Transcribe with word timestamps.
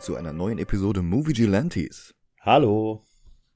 willkommen 0.00 0.16
zu 0.16 0.16
einer 0.16 0.32
neuen 0.32 0.58
Episode 0.58 1.02
Movie 1.02 1.34
Gelantes. 1.34 2.14
Hallo, 2.40 3.04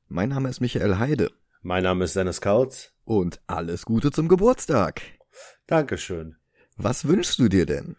Mein 0.08 0.28
Name 0.28 0.50
ist 0.50 0.60
Michael 0.60 0.98
Heide 0.98 1.30
mein 1.62 1.84
Name 1.84 2.04
ist 2.04 2.16
Dennis 2.16 2.42
Kautz. 2.42 2.92
und 3.04 3.40
alles 3.46 3.86
Gute 3.86 4.10
zum 4.10 4.28
Geburtstag. 4.28 5.00
Dankeschön. 5.66 6.36
Was 6.76 7.08
wünschst 7.08 7.38
du 7.38 7.48
dir 7.48 7.64
denn? 7.64 7.96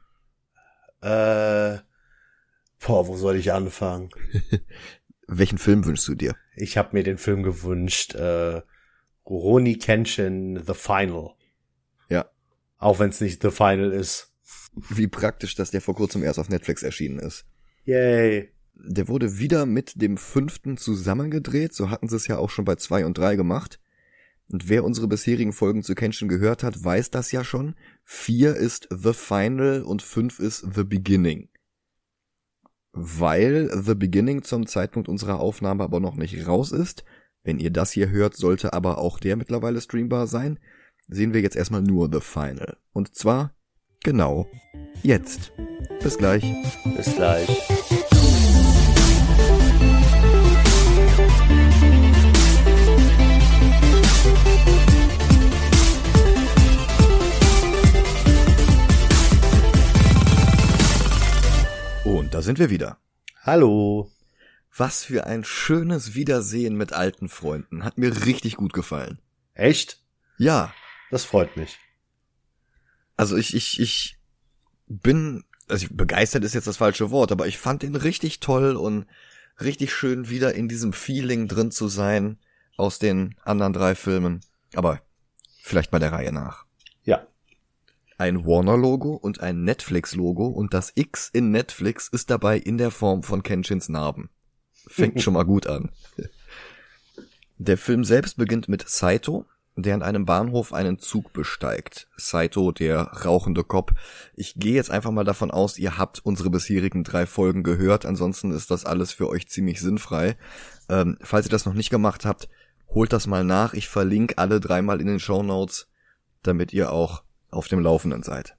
Äh, 1.01 1.79
boah, 2.85 3.07
wo 3.07 3.17
soll 3.17 3.37
ich 3.37 3.51
anfangen? 3.51 4.09
Welchen 5.27 5.57
Film 5.57 5.83
wünschst 5.83 6.07
du 6.07 6.13
dir? 6.13 6.35
Ich 6.55 6.77
habe 6.77 6.89
mir 6.93 7.03
den 7.03 7.17
Film 7.17 7.41
gewünscht, 7.41 8.13
äh, 8.13 8.61
Roni 9.25 9.79
Kenshin 9.79 10.61
The 10.63 10.75
Final. 10.75 11.31
Ja. 12.09 12.29
Auch 12.77 12.99
wenn 12.99 13.09
es 13.09 13.21
nicht 13.21 13.41
The 13.41 13.49
Final 13.49 13.91
ist. 13.91 14.31
Wie 14.75 15.07
praktisch, 15.07 15.55
dass 15.55 15.71
der 15.71 15.81
vor 15.81 15.95
kurzem 15.95 16.21
erst 16.21 16.37
auf 16.37 16.49
Netflix 16.49 16.83
erschienen 16.83 17.17
ist. 17.17 17.45
Yay. 17.85 18.51
Der 18.73 19.07
wurde 19.07 19.39
wieder 19.39 19.65
mit 19.65 20.01
dem 20.01 20.17
fünften 20.17 20.77
zusammengedreht, 20.77 21.73
so 21.73 21.89
hatten 21.89 22.09
sie 22.09 22.17
es 22.17 22.27
ja 22.27 22.37
auch 22.37 22.49
schon 22.49 22.65
bei 22.65 22.75
zwei 22.75 23.05
und 23.05 23.17
drei 23.17 23.35
gemacht. 23.35 23.79
Und 24.47 24.69
wer 24.69 24.83
unsere 24.83 25.07
bisherigen 25.07 25.53
Folgen 25.53 25.81
zu 25.81 25.95
Kenshin 25.95 26.27
gehört 26.27 26.61
hat, 26.61 26.83
weiß 26.83 27.09
das 27.09 27.31
ja 27.31 27.43
schon. 27.43 27.75
Vier 28.03 28.55
ist 28.55 28.87
The 28.91 29.13
Final 29.13 29.83
und 29.83 30.01
fünf 30.01 30.39
ist 30.39 30.67
The 30.75 30.83
Beginning. 30.83 31.49
Weil 32.91 33.71
The 33.73 33.95
Beginning 33.95 34.43
zum 34.43 34.67
Zeitpunkt 34.67 35.09
unserer 35.09 35.39
Aufnahme 35.39 35.83
aber 35.83 35.99
noch 35.99 36.15
nicht 36.15 36.47
raus 36.47 36.71
ist, 36.71 37.03
wenn 37.43 37.59
ihr 37.59 37.71
das 37.71 37.91
hier 37.91 38.09
hört, 38.09 38.35
sollte 38.35 38.73
aber 38.73 38.97
auch 38.97 39.19
der 39.19 39.35
mittlerweile 39.35 39.79
streambar 39.79 40.27
sein, 40.27 40.59
sehen 41.07 41.33
wir 41.33 41.41
jetzt 41.41 41.55
erstmal 41.55 41.81
nur 41.81 42.09
The 42.11 42.21
Final. 42.21 42.77
Und 42.91 43.15
zwar 43.15 43.54
genau 44.05 44.47
jetzt. 45.01 45.51
Bis 46.01 46.17
gleich. 46.17 46.43
Bis 46.95 47.15
gleich. 47.15 47.49
Und 62.03 62.35
da 62.35 62.43
sind 62.43 62.59
wir 62.59 62.69
wieder. 62.69 62.99
Hallo. 63.41 64.11
Was 64.77 65.03
für 65.03 65.25
ein 65.25 65.43
schönes 65.43 66.13
Wiedersehen 66.13 66.77
mit 66.77 66.93
alten 66.93 67.27
Freunden. 67.27 67.83
Hat 67.83 67.97
mir 67.97 68.25
richtig 68.25 68.55
gut 68.57 68.73
gefallen. 68.73 69.19
Echt? 69.55 69.99
Ja, 70.37 70.73
Das 71.09 71.23
freut 71.23 71.55
mich. 71.57 71.79
Also 73.17 73.37
ich, 73.37 73.55
ich, 73.55 73.79
ich 73.79 74.17
bin, 74.87 75.43
also 75.67 75.87
begeistert 75.91 76.43
ist 76.43 76.53
jetzt 76.53 76.67
das 76.67 76.77
falsche 76.77 77.11
Wort, 77.11 77.31
aber 77.31 77.47
ich 77.47 77.57
fand 77.57 77.83
ihn 77.83 77.95
richtig 77.95 78.39
toll 78.39 78.75
und 78.75 79.05
richtig 79.59 79.93
schön 79.93 80.29
wieder 80.29 80.53
in 80.53 80.67
diesem 80.67 80.93
Feeling 80.93 81.47
drin 81.47 81.71
zu 81.71 81.87
sein 81.87 82.37
aus 82.77 82.99
den 82.99 83.35
anderen 83.43 83.73
drei 83.73 83.95
Filmen. 83.95 84.41
Aber 84.73 85.01
vielleicht 85.61 85.91
mal 85.91 85.99
der 85.99 86.11
Reihe 86.11 86.31
nach. 86.31 86.65
Ja. 87.03 87.25
Ein 88.17 88.45
Warner-Logo 88.45 89.13
und 89.13 89.39
ein 89.41 89.63
Netflix-Logo 89.63 90.47
und 90.47 90.73
das 90.73 90.91
X 90.95 91.29
in 91.31 91.51
Netflix 91.51 92.07
ist 92.07 92.29
dabei 92.29 92.57
in 92.57 92.77
der 92.77 92.91
Form 92.91 93.23
von 93.23 93.43
Kenshins 93.43 93.89
Narben. 93.89 94.29
Fängt 94.87 95.21
schon 95.21 95.33
mal 95.33 95.45
gut 95.45 95.67
an. 95.67 95.91
Der 97.57 97.77
Film 97.77 98.03
selbst 98.03 98.35
beginnt 98.35 98.67
mit 98.67 98.87
Saito, 98.87 99.45
der 99.75 99.95
an 99.95 100.03
einem 100.03 100.25
Bahnhof 100.25 100.73
einen 100.73 100.99
Zug 100.99 101.33
besteigt. 101.33 102.07
Saito, 102.15 102.71
der 102.71 103.01
rauchende 103.01 103.63
Cop. 103.63 103.93
Ich 104.35 104.55
gehe 104.55 104.75
jetzt 104.75 104.91
einfach 104.91 105.11
mal 105.11 105.25
davon 105.25 105.51
aus, 105.51 105.77
ihr 105.77 105.97
habt 105.97 106.19
unsere 106.23 106.49
bisherigen 106.49 107.03
drei 107.03 107.25
Folgen 107.25 107.63
gehört, 107.63 108.05
ansonsten 108.05 108.51
ist 108.51 108.71
das 108.71 108.85
alles 108.85 109.11
für 109.11 109.27
euch 109.27 109.47
ziemlich 109.47 109.81
sinnfrei. 109.81 110.37
Ähm, 110.87 111.17
falls 111.21 111.47
ihr 111.47 111.51
das 111.51 111.65
noch 111.65 111.73
nicht 111.73 111.89
gemacht 111.89 112.25
habt, 112.25 112.47
holt 112.89 113.11
das 113.11 113.27
mal 113.27 113.43
nach. 113.43 113.73
Ich 113.73 113.89
verlinke 113.89 114.37
alle 114.37 114.59
dreimal 114.59 115.01
in 115.01 115.07
den 115.07 115.19
Show 115.19 115.43
Notes, 115.43 115.87
damit 116.43 116.71
ihr 116.71 116.91
auch 116.91 117.23
auf 117.51 117.67
dem 117.67 117.79
Laufenden 117.79 118.23
seid. 118.23 118.55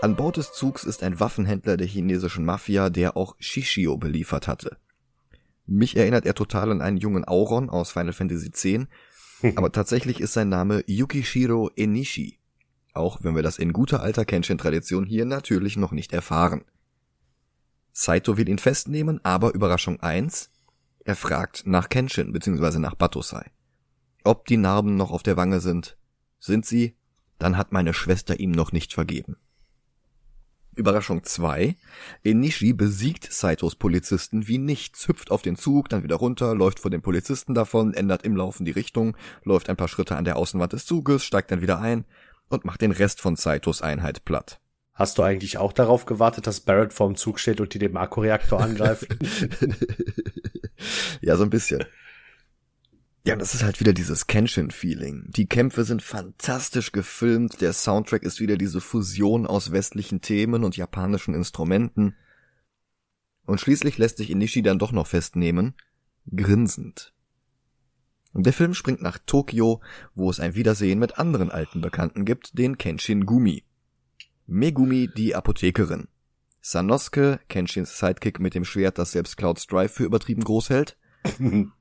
An 0.00 0.14
Bord 0.14 0.36
des 0.36 0.52
Zugs 0.52 0.84
ist 0.84 1.02
ein 1.02 1.18
Waffenhändler 1.18 1.76
der 1.76 1.86
chinesischen 1.86 2.44
Mafia, 2.44 2.88
der 2.88 3.16
auch 3.16 3.34
Shishio 3.40 3.96
beliefert 3.96 4.46
hatte. 4.46 4.76
Mich 5.70 5.96
erinnert 5.96 6.24
er 6.24 6.34
total 6.34 6.72
an 6.72 6.80
einen 6.80 6.96
jungen 6.96 7.26
Auron 7.26 7.68
aus 7.68 7.90
Final 7.92 8.14
Fantasy 8.14 8.46
X, 8.46 8.86
aber 9.56 9.70
tatsächlich 9.70 10.18
ist 10.20 10.32
sein 10.32 10.48
Name 10.48 10.82
Yukishiro 10.86 11.70
Enishi. 11.76 12.38
Auch 12.94 13.18
wenn 13.22 13.36
wir 13.36 13.42
das 13.42 13.58
in 13.58 13.74
guter 13.74 14.00
alter 14.02 14.24
Kenshin-Tradition 14.24 15.04
hier 15.04 15.26
natürlich 15.26 15.76
noch 15.76 15.92
nicht 15.92 16.14
erfahren. 16.14 16.64
Saito 17.92 18.38
will 18.38 18.48
ihn 18.48 18.58
festnehmen, 18.58 19.20
aber 19.24 19.54
Überraschung 19.54 20.00
1, 20.00 20.50
er 21.04 21.16
fragt 21.16 21.66
nach 21.66 21.90
Kenshin 21.90 22.32
bzw. 22.32 22.78
nach 22.78 22.94
Batosai. 22.94 23.50
Ob 24.24 24.46
die 24.46 24.56
Narben 24.56 24.96
noch 24.96 25.10
auf 25.10 25.22
der 25.22 25.36
Wange 25.36 25.60
sind, 25.60 25.98
sind 26.38 26.64
sie, 26.64 26.96
dann 27.38 27.58
hat 27.58 27.72
meine 27.72 27.92
Schwester 27.92 28.40
ihm 28.40 28.52
noch 28.52 28.72
nicht 28.72 28.94
vergeben. 28.94 29.36
Überraschung 30.78 31.24
2. 31.24 31.76
Enishi 32.24 32.72
besiegt 32.72 33.30
Saitos 33.32 33.74
Polizisten 33.74 34.48
wie 34.48 34.58
nichts, 34.58 35.08
hüpft 35.08 35.30
auf 35.30 35.42
den 35.42 35.56
Zug, 35.56 35.88
dann 35.88 36.04
wieder 36.04 36.16
runter, 36.16 36.54
läuft 36.54 36.80
vor 36.80 36.90
den 36.90 37.02
Polizisten 37.02 37.54
davon, 37.54 37.92
ändert 37.92 38.24
im 38.24 38.36
Laufen 38.36 38.64
die 38.64 38.70
Richtung, 38.70 39.16
läuft 39.44 39.68
ein 39.68 39.76
paar 39.76 39.88
Schritte 39.88 40.16
an 40.16 40.24
der 40.24 40.36
Außenwand 40.36 40.72
des 40.72 40.86
Zuges, 40.86 41.24
steigt 41.24 41.50
dann 41.50 41.60
wieder 41.60 41.80
ein 41.80 42.04
und 42.48 42.64
macht 42.64 42.80
den 42.80 42.92
Rest 42.92 43.20
von 43.20 43.36
Saitos 43.36 43.82
Einheit 43.82 44.24
platt. 44.24 44.60
Hast 44.94 45.18
du 45.18 45.22
eigentlich 45.22 45.58
auch 45.58 45.72
darauf 45.72 46.06
gewartet, 46.06 46.46
dass 46.46 46.60
Barrett 46.60 46.92
vorm 46.92 47.14
Zug 47.14 47.38
steht 47.38 47.60
und 47.60 47.74
die 47.74 47.78
den 47.78 47.92
Makroreaktor 47.92 48.60
angreift? 48.60 49.06
ja, 51.20 51.36
so 51.36 51.44
ein 51.44 51.50
bisschen. 51.50 51.84
Ja, 53.24 53.36
das 53.36 53.54
ist 53.54 53.62
halt 53.62 53.80
wieder 53.80 53.92
dieses 53.92 54.26
Kenshin-Feeling. 54.26 55.26
Die 55.28 55.46
Kämpfe 55.46 55.84
sind 55.84 56.02
fantastisch 56.02 56.92
gefilmt, 56.92 57.60
der 57.60 57.72
Soundtrack 57.72 58.22
ist 58.22 58.40
wieder 58.40 58.56
diese 58.56 58.80
Fusion 58.80 59.46
aus 59.46 59.70
westlichen 59.70 60.20
Themen 60.20 60.64
und 60.64 60.76
japanischen 60.76 61.34
Instrumenten. 61.34 62.16
Und 63.44 63.60
schließlich 63.60 63.98
lässt 63.98 64.18
sich 64.18 64.30
Inishi 64.30 64.62
dann 64.62 64.78
doch 64.78 64.92
noch 64.92 65.06
festnehmen, 65.06 65.74
grinsend. 66.34 67.12
Der 68.34 68.52
Film 68.52 68.74
springt 68.74 69.02
nach 69.02 69.18
Tokio, 69.18 69.80
wo 70.14 70.30
es 70.30 70.38
ein 70.38 70.54
Wiedersehen 70.54 70.98
mit 70.98 71.18
anderen 71.18 71.50
alten 71.50 71.80
Bekannten 71.80 72.24
gibt, 72.24 72.56
den 72.56 72.78
Kenshin 72.78 73.26
Gumi. 73.26 73.64
Megumi, 74.46 75.08
die 75.14 75.34
Apothekerin. 75.34 76.08
Sanosuke, 76.60 77.40
Kenshins 77.48 77.98
Sidekick 77.98 78.40
mit 78.40 78.54
dem 78.54 78.64
Schwert, 78.64 78.98
das 78.98 79.12
selbst 79.12 79.36
Cloud 79.36 79.58
Strife 79.58 79.94
für 79.94 80.04
übertrieben 80.04 80.44
groß 80.44 80.70
hält. 80.70 80.96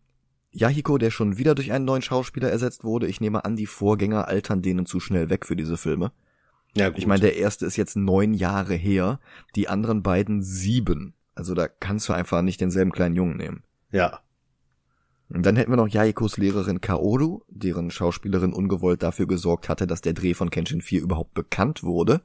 Yahiko, 0.57 0.97
der 0.97 1.11
schon 1.11 1.37
wieder 1.37 1.53
durch 1.53 1.71
einen 1.71 1.85
neuen 1.85 2.01
Schauspieler 2.01 2.49
ersetzt 2.49 2.83
wurde. 2.83 3.07
Ich 3.07 3.21
nehme 3.21 3.45
an, 3.45 3.55
die 3.55 3.67
Vorgänger 3.67 4.27
altern 4.27 4.63
denen 4.63 4.87
zu 4.87 4.99
schnell 4.99 5.29
weg 5.29 5.45
für 5.45 5.55
diese 5.55 5.77
Filme. 5.77 6.11
ja, 6.75 6.89
gut. 6.89 6.97
Ich 6.97 7.05
meine, 7.05 7.21
der 7.21 7.37
erste 7.37 7.65
ist 7.67 7.77
jetzt 7.77 7.95
neun 7.95 8.33
Jahre 8.33 8.73
her, 8.73 9.19
die 9.55 9.69
anderen 9.69 10.01
beiden 10.01 10.41
sieben. 10.41 11.13
Also 11.35 11.53
da 11.53 11.67
kannst 11.67 12.09
du 12.09 12.13
einfach 12.13 12.41
nicht 12.41 12.59
denselben 12.59 12.91
kleinen 12.91 13.15
Jungen 13.15 13.37
nehmen. 13.37 13.63
ja. 13.91 14.19
Und 15.29 15.45
dann 15.45 15.57
hätten 15.57 15.73
wir 15.73 15.75
noch 15.75 15.89
Yahikos 15.89 16.37
Lehrerin 16.37 16.79
Kaoru, 16.79 17.41
deren 17.49 17.91
Schauspielerin 17.91 18.53
ungewollt 18.53 19.03
dafür 19.03 19.27
gesorgt 19.27 19.67
hatte, 19.67 19.85
dass 19.85 19.99
der 19.99 20.13
Dreh 20.13 20.33
von 20.33 20.49
Kenshin 20.49 20.81
4 20.81 21.01
überhaupt 21.01 21.33
bekannt 21.33 21.83
wurde. 21.83 22.21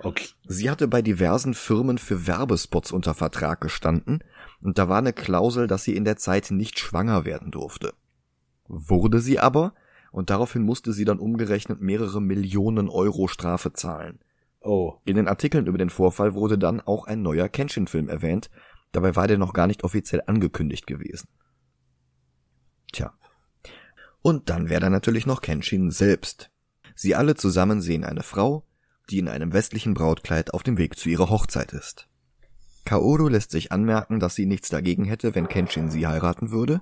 Okay. 0.00 0.28
Sie 0.48 0.70
hatte 0.70 0.88
bei 0.88 1.02
diversen 1.02 1.52
Firmen 1.52 1.98
für 1.98 2.26
Werbespots 2.26 2.92
unter 2.92 3.12
Vertrag 3.12 3.60
gestanden 3.60 4.20
und 4.60 4.78
da 4.78 4.88
war 4.88 4.98
eine 4.98 5.12
Klausel, 5.12 5.66
dass 5.66 5.84
sie 5.84 5.96
in 5.96 6.04
der 6.04 6.16
Zeit 6.16 6.50
nicht 6.50 6.78
schwanger 6.78 7.24
werden 7.24 7.50
durfte. 7.50 7.94
Wurde 8.66 9.20
sie 9.20 9.38
aber 9.38 9.74
und 10.12 10.30
daraufhin 10.30 10.62
musste 10.62 10.92
sie 10.92 11.04
dann 11.04 11.18
umgerechnet 11.18 11.80
mehrere 11.80 12.20
Millionen 12.20 12.88
Euro 12.88 13.28
Strafe 13.28 13.72
zahlen. 13.72 14.18
Oh. 14.60 14.94
In 15.04 15.16
den 15.16 15.28
Artikeln 15.28 15.66
über 15.66 15.78
den 15.78 15.90
Vorfall 15.90 16.34
wurde 16.34 16.58
dann 16.58 16.80
auch 16.80 17.06
ein 17.06 17.22
neuer 17.22 17.48
Kenshin-Film 17.48 18.08
erwähnt, 18.08 18.50
dabei 18.92 19.14
war 19.14 19.28
der 19.28 19.38
noch 19.38 19.52
gar 19.52 19.66
nicht 19.66 19.84
offiziell 19.84 20.22
angekündigt 20.26 20.86
gewesen. 20.86 21.28
Tja. 22.92 23.12
Und 24.22 24.50
dann 24.50 24.68
wäre 24.68 24.80
da 24.80 24.90
natürlich 24.90 25.26
noch 25.26 25.40
Kenshin 25.40 25.90
selbst. 25.90 26.50
Sie 26.94 27.14
alle 27.14 27.36
zusammen 27.36 27.80
sehen 27.80 28.04
eine 28.04 28.22
Frau, 28.22 28.64
die 29.10 29.18
in 29.18 29.28
einem 29.28 29.52
westlichen 29.52 29.94
Brautkleid 29.94 30.52
auf 30.52 30.62
dem 30.62 30.78
Weg 30.78 30.98
zu 30.98 31.08
ihrer 31.08 31.30
Hochzeit 31.30 31.72
ist. 31.72 32.08
Kaoru 32.86 33.28
lässt 33.28 33.50
sich 33.50 33.72
anmerken, 33.72 34.20
dass 34.20 34.34
sie 34.34 34.46
nichts 34.46 34.70
dagegen 34.70 35.04
hätte, 35.04 35.34
wenn 35.34 35.48
Kenshin 35.48 35.90
sie 35.90 36.06
heiraten 36.06 36.50
würde. 36.50 36.80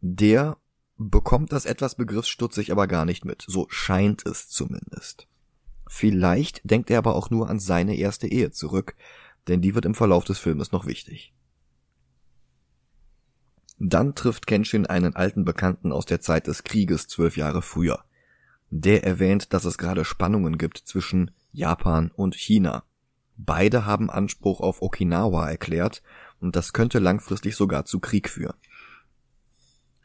Der 0.00 0.56
bekommt 0.96 1.52
das 1.52 1.66
etwas 1.66 1.94
begriffsstutzig 1.94 2.72
aber 2.72 2.88
gar 2.88 3.04
nicht 3.04 3.24
mit, 3.24 3.44
so 3.46 3.66
scheint 3.68 4.26
es 4.26 4.48
zumindest. 4.48 5.28
Vielleicht 5.86 6.62
denkt 6.68 6.90
er 6.90 6.98
aber 6.98 7.14
auch 7.14 7.30
nur 7.30 7.48
an 7.48 7.60
seine 7.60 7.96
erste 7.96 8.26
Ehe 8.26 8.50
zurück, 8.50 8.96
denn 9.46 9.60
die 9.60 9.74
wird 9.74 9.84
im 9.84 9.94
Verlauf 9.94 10.24
des 10.24 10.38
Filmes 10.38 10.72
noch 10.72 10.86
wichtig. 10.86 11.34
Dann 13.78 14.14
trifft 14.14 14.46
Kenshin 14.46 14.86
einen 14.86 15.16
alten 15.16 15.44
Bekannten 15.44 15.92
aus 15.92 16.06
der 16.06 16.20
Zeit 16.20 16.46
des 16.46 16.64
Krieges 16.64 17.08
zwölf 17.08 17.36
Jahre 17.36 17.62
früher. 17.62 18.04
Der 18.70 19.04
erwähnt, 19.04 19.52
dass 19.52 19.64
es 19.64 19.78
gerade 19.78 20.04
Spannungen 20.04 20.58
gibt 20.58 20.78
zwischen 20.78 21.30
Japan 21.52 22.10
und 22.14 22.34
China. 22.34 22.84
Beide 23.46 23.86
haben 23.86 24.10
Anspruch 24.10 24.60
auf 24.60 24.82
Okinawa 24.82 25.48
erklärt 25.48 26.02
und 26.40 26.56
das 26.56 26.74
könnte 26.74 26.98
langfristig 26.98 27.56
sogar 27.56 27.86
zu 27.86 27.98
Krieg 27.98 28.28
führen. 28.28 28.56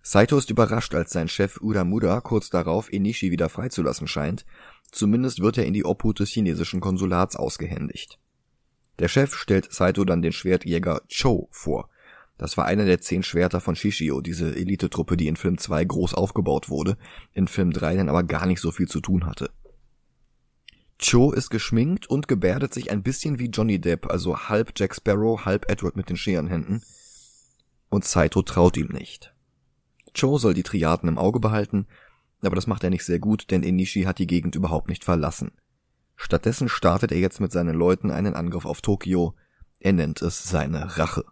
Saito 0.02 0.38
ist 0.38 0.50
überrascht, 0.50 0.96
als 0.96 1.12
sein 1.12 1.28
Chef 1.28 1.60
Uramura 1.60 2.22
kurz 2.22 2.50
darauf 2.50 2.94
Enishi 2.94 3.32
wieder 3.32 3.50
freizulassen 3.50 4.08
scheint, 4.08 4.46
zumindest 4.90 5.42
wird 5.42 5.58
er 5.58 5.66
in 5.66 5.74
die 5.74 5.84
Obhut 5.84 6.20
des 6.20 6.30
chinesischen 6.30 6.80
Konsulats 6.80 7.36
ausgehändigt. 7.36 8.20
Der 9.00 9.10
Chef 9.10 9.36
stellt 9.36 9.74
Saito 9.74 10.06
dann 10.06 10.22
den 10.22 10.32
Schwertjäger 10.32 11.02
Cho 11.10 11.50
vor. 11.52 11.90
Das 12.38 12.56
war 12.56 12.66
einer 12.66 12.86
der 12.86 13.02
zehn 13.02 13.24
Schwerter 13.24 13.60
von 13.60 13.76
Shishio, 13.76 14.22
diese 14.22 14.56
Elitetruppe, 14.56 15.18
die 15.18 15.28
in 15.28 15.36
Film 15.36 15.58
2 15.58 15.84
groß 15.84 16.14
aufgebaut 16.14 16.70
wurde, 16.70 16.98
in 17.34 17.50
Film 17.50 17.74
3 17.74 17.98
dann 17.98 18.10
aber 18.10 18.24
gar 18.24 18.46
nicht 18.46 18.62
so 18.62 18.72
viel 18.72 18.88
zu 18.88 19.02
tun 19.02 19.26
hatte. 19.26 19.52
Cho 20.98 21.32
ist 21.32 21.50
geschminkt 21.50 22.08
und 22.08 22.28
gebärdet 22.28 22.74
sich 22.74 22.92
ein 22.92 23.04
bisschen 23.04 23.38
wie 23.38 23.50
Johnny 23.50 23.80
Depp, 23.80 24.10
also 24.10 24.38
halb 24.50 24.74
Jack 24.76 24.96
Sparrow, 24.96 25.46
halb 25.46 25.70
Edward 25.70 25.96
mit 25.96 26.10
den 26.10 26.18
Scherenhänden. 26.18 26.84
Und 27.90 28.06
Saito 28.06 28.42
traut 28.42 28.78
ihm 28.78 28.88
nicht. 28.88 29.34
Cho 30.14 30.38
soll 30.38 30.54
die 30.54 30.64
Triaden 30.64 31.10
im 31.10 31.18
Auge 31.18 31.40
behalten, 31.40 31.88
aber 32.42 32.56
das 32.56 32.68
macht 32.68 32.84
er 32.84 32.90
nicht 32.90 33.04
sehr 33.04 33.20
gut, 33.20 33.52
denn 33.52 33.64
Enishi 33.64 34.04
hat 34.04 34.20
die 34.20 34.28
Gegend 34.28 34.56
überhaupt 34.56 34.88
nicht 34.88 35.04
verlassen. 35.04 35.52
Stattdessen 36.16 36.70
startet 36.70 37.12
er 37.12 37.20
jetzt 37.20 37.42
mit 37.42 37.52
seinen 37.52 37.76
Leuten 37.76 38.12
einen 38.12 38.36
Angriff 38.36 38.66
auf 38.66 38.82
Tokio. 38.82 39.36
Er 39.80 39.94
nennt 39.94 40.22
es 40.22 40.44
seine 40.44 40.98
Rache. 40.98 41.26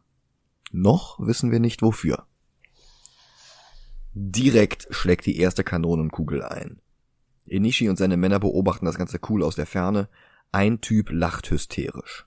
Noch 0.71 1.19
wissen 1.19 1.51
wir 1.51 1.60
nicht 1.60 1.81
wofür. 1.81 2.25
Direkt 4.13 4.88
schlägt 4.92 5.25
die 5.25 5.38
erste 5.38 5.63
Kanonenkugel 5.63 6.44
ein. 6.44 6.81
Enishi 7.45 7.90
und 7.90 7.98
seine 7.98 8.18
Männer 8.18 8.40
beobachten 8.40 8.86
das 8.86 8.98
Ganze 8.98 9.19
cool 9.30 9.44
aus 9.44 9.56
der 9.56 9.66
Ferne. 9.66 10.07
Ein 10.51 10.81
Typ 10.81 11.10
lacht 11.12 11.50
hysterisch. 11.51 12.25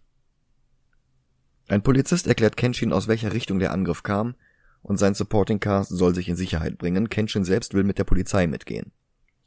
Ein 1.69 1.83
Polizist 1.83 2.27
erklärt 2.27 2.57
Kenshin, 2.57 2.93
aus 2.93 3.09
welcher 3.09 3.33
Richtung 3.33 3.59
der 3.59 3.73
Angriff 3.73 4.03
kam, 4.03 4.35
und 4.83 4.99
sein 4.99 5.15
Supporting 5.15 5.59
Cast 5.59 5.91
soll 5.91 6.15
sich 6.15 6.29
in 6.29 6.37
Sicherheit 6.37 6.79
bringen. 6.79 7.09
Kenshin 7.09 7.45
selbst 7.45 7.75
will 7.75 7.83
mit 7.83 7.99
der 7.99 8.05
Polizei 8.05 8.47
mitgehen. 8.47 8.93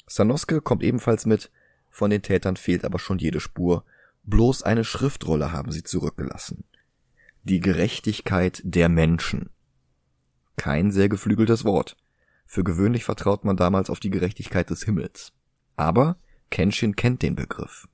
Sanosuke 0.06 0.60
kommt 0.60 0.84
ebenfalls 0.84 1.26
mit, 1.26 1.50
von 1.90 2.10
den 2.10 2.22
Tätern 2.22 2.58
fehlt 2.58 2.84
aber 2.84 3.00
schon 3.00 3.20
jede 3.20 3.40
Spur, 3.40 3.86
bloß 4.24 4.64
eine 4.64 4.84
Schriftrolle 4.84 5.52
haben 5.52 5.72
sie 5.72 5.84
zurückgelassen. 5.84 6.66
Die 7.44 7.62
Gerechtigkeit 7.62 8.62
der 8.66 8.90
Menschen. 8.90 9.50
Kein 10.58 10.92
sehr 10.92 11.08
geflügeltes 11.08 11.64
Wort. 11.64 11.96
Für 12.46 12.64
gewöhnlich 12.64 13.06
vertraut 13.06 13.46
man 13.46 13.56
damals 13.56 13.90
auf 13.90 14.00
die 14.00 14.10
Gerechtigkeit 14.10 14.70
des 14.70 14.84
Himmels. 14.84 15.32
Aber 15.80 16.18
Kenshin 16.52 16.98
kennt 16.98 17.22
den 17.22 17.36
Begriff. 17.36 17.88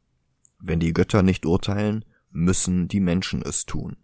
Wenn 0.58 0.80
die 0.80 0.92
Götter 0.92 1.22
nicht 1.22 1.46
urteilen, 1.46 2.04
müssen 2.32 2.88
die 2.88 3.00
Menschen 3.00 3.44
es 3.44 3.68
tun. 3.68 3.98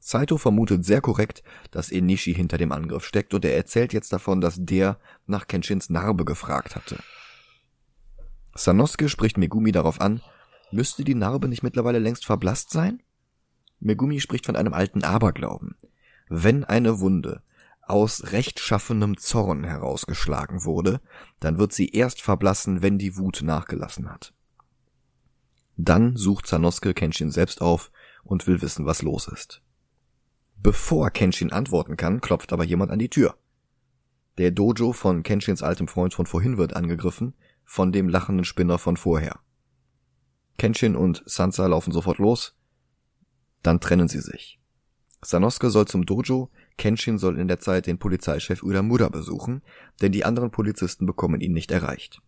Saito 0.00 0.36
vermutet 0.36 0.84
sehr 0.84 1.00
korrekt, 1.00 1.44
dass 1.70 1.92
Enishi 1.92 2.34
hinter 2.34 2.58
dem 2.58 2.72
Angriff 2.72 3.04
steckt 3.04 3.34
und 3.34 3.44
er 3.44 3.54
erzählt 3.54 3.92
jetzt 3.92 4.12
davon, 4.12 4.40
dass 4.40 4.56
der 4.58 4.98
nach 5.28 5.46
Kenshins 5.46 5.90
Narbe 5.90 6.24
gefragt 6.24 6.74
hatte. 6.74 6.98
Sanosuke 8.56 9.08
spricht 9.08 9.38
Megumi 9.38 9.70
darauf 9.70 10.00
an, 10.00 10.20
müsste 10.72 11.04
die 11.04 11.14
Narbe 11.14 11.46
nicht 11.46 11.62
mittlerweile 11.62 12.00
längst 12.00 12.26
verblasst 12.26 12.70
sein? 12.70 13.00
Megumi 13.78 14.18
spricht 14.18 14.44
von 14.44 14.56
einem 14.56 14.72
alten 14.72 15.04
Aberglauben. 15.04 15.76
Wenn 16.28 16.64
eine 16.64 16.98
Wunde 16.98 17.42
aus 17.86 18.32
rechtschaffenem 18.32 19.16
Zorn 19.16 19.64
herausgeschlagen 19.64 20.64
wurde, 20.64 21.00
dann 21.40 21.58
wird 21.58 21.72
sie 21.72 21.88
erst 21.88 22.20
verblassen, 22.20 22.82
wenn 22.82 22.98
die 22.98 23.16
Wut 23.16 23.42
nachgelassen 23.42 24.10
hat. 24.10 24.34
Dann 25.76 26.16
sucht 26.16 26.46
Sanosuke 26.46 26.94
Kenshin 26.94 27.30
selbst 27.30 27.60
auf 27.60 27.90
und 28.24 28.46
will 28.46 28.62
wissen, 28.62 28.86
was 28.86 29.02
los 29.02 29.28
ist. 29.28 29.62
Bevor 30.56 31.10
Kenshin 31.10 31.52
antworten 31.52 31.96
kann, 31.96 32.20
klopft 32.20 32.52
aber 32.52 32.64
jemand 32.64 32.90
an 32.90 32.98
die 32.98 33.10
Tür. 33.10 33.36
Der 34.38 34.50
Dojo 34.50 34.92
von 34.92 35.22
Kenshins 35.22 35.62
altem 35.62 35.86
Freund 35.86 36.12
von 36.12 36.26
vorhin 36.26 36.58
wird 36.58 36.74
angegriffen, 36.74 37.34
von 37.64 37.92
dem 37.92 38.08
lachenden 38.08 38.44
Spinner 38.44 38.78
von 38.78 38.96
vorher. 38.96 39.40
Kenshin 40.58 40.96
und 40.96 41.22
Sansa 41.26 41.66
laufen 41.66 41.92
sofort 41.92 42.18
los, 42.18 42.56
dann 43.62 43.80
trennen 43.80 44.08
sie 44.08 44.20
sich. 44.20 44.58
Sanosuke 45.22 45.70
soll 45.70 45.86
zum 45.86 46.06
Dojo, 46.06 46.50
Kenshin 46.76 47.18
soll 47.18 47.38
in 47.38 47.48
der 47.48 47.58
Zeit 47.58 47.86
den 47.86 47.98
Polizeichef 47.98 48.62
Udamura 48.62 49.08
besuchen, 49.08 49.62
denn 50.00 50.12
die 50.12 50.24
anderen 50.24 50.50
Polizisten 50.50 51.06
bekommen 51.06 51.40
ihn 51.40 51.52
nicht 51.52 51.70
erreicht. 51.70 52.20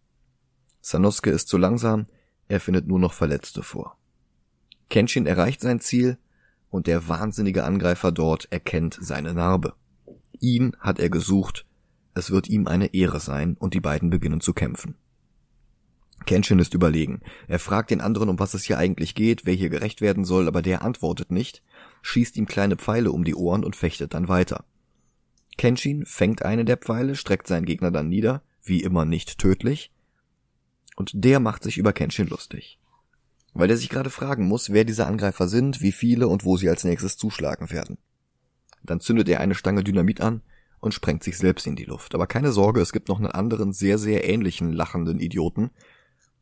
Sanosuke 0.80 1.30
ist 1.30 1.48
zu 1.48 1.58
langsam, 1.58 2.06
er 2.48 2.60
findet 2.60 2.86
nur 2.86 2.98
noch 2.98 3.12
Verletzte 3.12 3.62
vor. 3.62 3.96
Kenshin 4.88 5.26
erreicht 5.26 5.60
sein 5.60 5.80
Ziel 5.80 6.18
und 6.70 6.86
der 6.86 7.08
wahnsinnige 7.08 7.64
Angreifer 7.64 8.10
dort 8.10 8.50
erkennt 8.50 8.98
seine 9.00 9.34
Narbe. 9.34 9.74
Ihn 10.40 10.76
hat 10.80 10.98
er 10.98 11.10
gesucht, 11.10 11.66
es 12.14 12.30
wird 12.30 12.48
ihm 12.48 12.66
eine 12.66 12.94
Ehre 12.94 13.20
sein 13.20 13.56
und 13.58 13.74
die 13.74 13.80
beiden 13.80 14.10
beginnen 14.10 14.40
zu 14.40 14.54
kämpfen. 14.54 14.96
Kenshin 16.26 16.58
ist 16.58 16.74
überlegen. 16.74 17.20
Er 17.46 17.58
fragt 17.58 17.90
den 17.90 18.00
anderen, 18.00 18.28
um 18.28 18.38
was 18.38 18.54
es 18.54 18.64
hier 18.64 18.78
eigentlich 18.78 19.14
geht, 19.14 19.46
wer 19.46 19.54
hier 19.54 19.70
gerecht 19.70 20.00
werden 20.00 20.24
soll, 20.24 20.48
aber 20.48 20.62
der 20.62 20.82
antwortet 20.82 21.30
nicht 21.30 21.62
schießt 22.02 22.36
ihm 22.36 22.46
kleine 22.46 22.76
Pfeile 22.76 23.12
um 23.12 23.24
die 23.24 23.34
Ohren 23.34 23.64
und 23.64 23.76
fechtet 23.76 24.14
dann 24.14 24.28
weiter. 24.28 24.64
Kenshin 25.56 26.06
fängt 26.06 26.42
eine 26.42 26.64
der 26.64 26.76
Pfeile, 26.76 27.16
streckt 27.16 27.46
seinen 27.46 27.66
Gegner 27.66 27.90
dann 27.90 28.08
nieder, 28.08 28.42
wie 28.62 28.82
immer 28.82 29.04
nicht 29.04 29.38
tödlich, 29.38 29.92
und 30.98 31.12
der 31.14 31.38
macht 31.38 31.62
sich 31.62 31.78
über 31.78 31.92
Kenshin 31.92 32.26
lustig. 32.26 32.80
Weil 33.54 33.70
er 33.70 33.76
sich 33.76 33.88
gerade 33.88 34.10
fragen 34.10 34.46
muss, 34.46 34.72
wer 34.72 34.84
diese 34.84 35.06
Angreifer 35.06 35.46
sind, 35.46 35.80
wie 35.80 35.92
viele 35.92 36.26
und 36.26 36.44
wo 36.44 36.56
sie 36.56 36.68
als 36.68 36.82
nächstes 36.82 37.16
zuschlagen 37.16 37.70
werden. 37.70 37.98
Dann 38.82 39.00
zündet 39.00 39.28
er 39.28 39.40
eine 39.40 39.54
Stange 39.54 39.84
Dynamit 39.84 40.20
an 40.20 40.42
und 40.80 40.94
sprengt 40.94 41.22
sich 41.22 41.38
selbst 41.38 41.66
in 41.68 41.76
die 41.76 41.84
Luft. 41.84 42.16
Aber 42.16 42.26
keine 42.26 42.50
Sorge, 42.50 42.80
es 42.80 42.92
gibt 42.92 43.08
noch 43.08 43.18
einen 43.18 43.30
anderen, 43.30 43.72
sehr, 43.72 43.96
sehr 43.96 44.28
ähnlichen 44.28 44.72
lachenden 44.72 45.20
Idioten. 45.20 45.70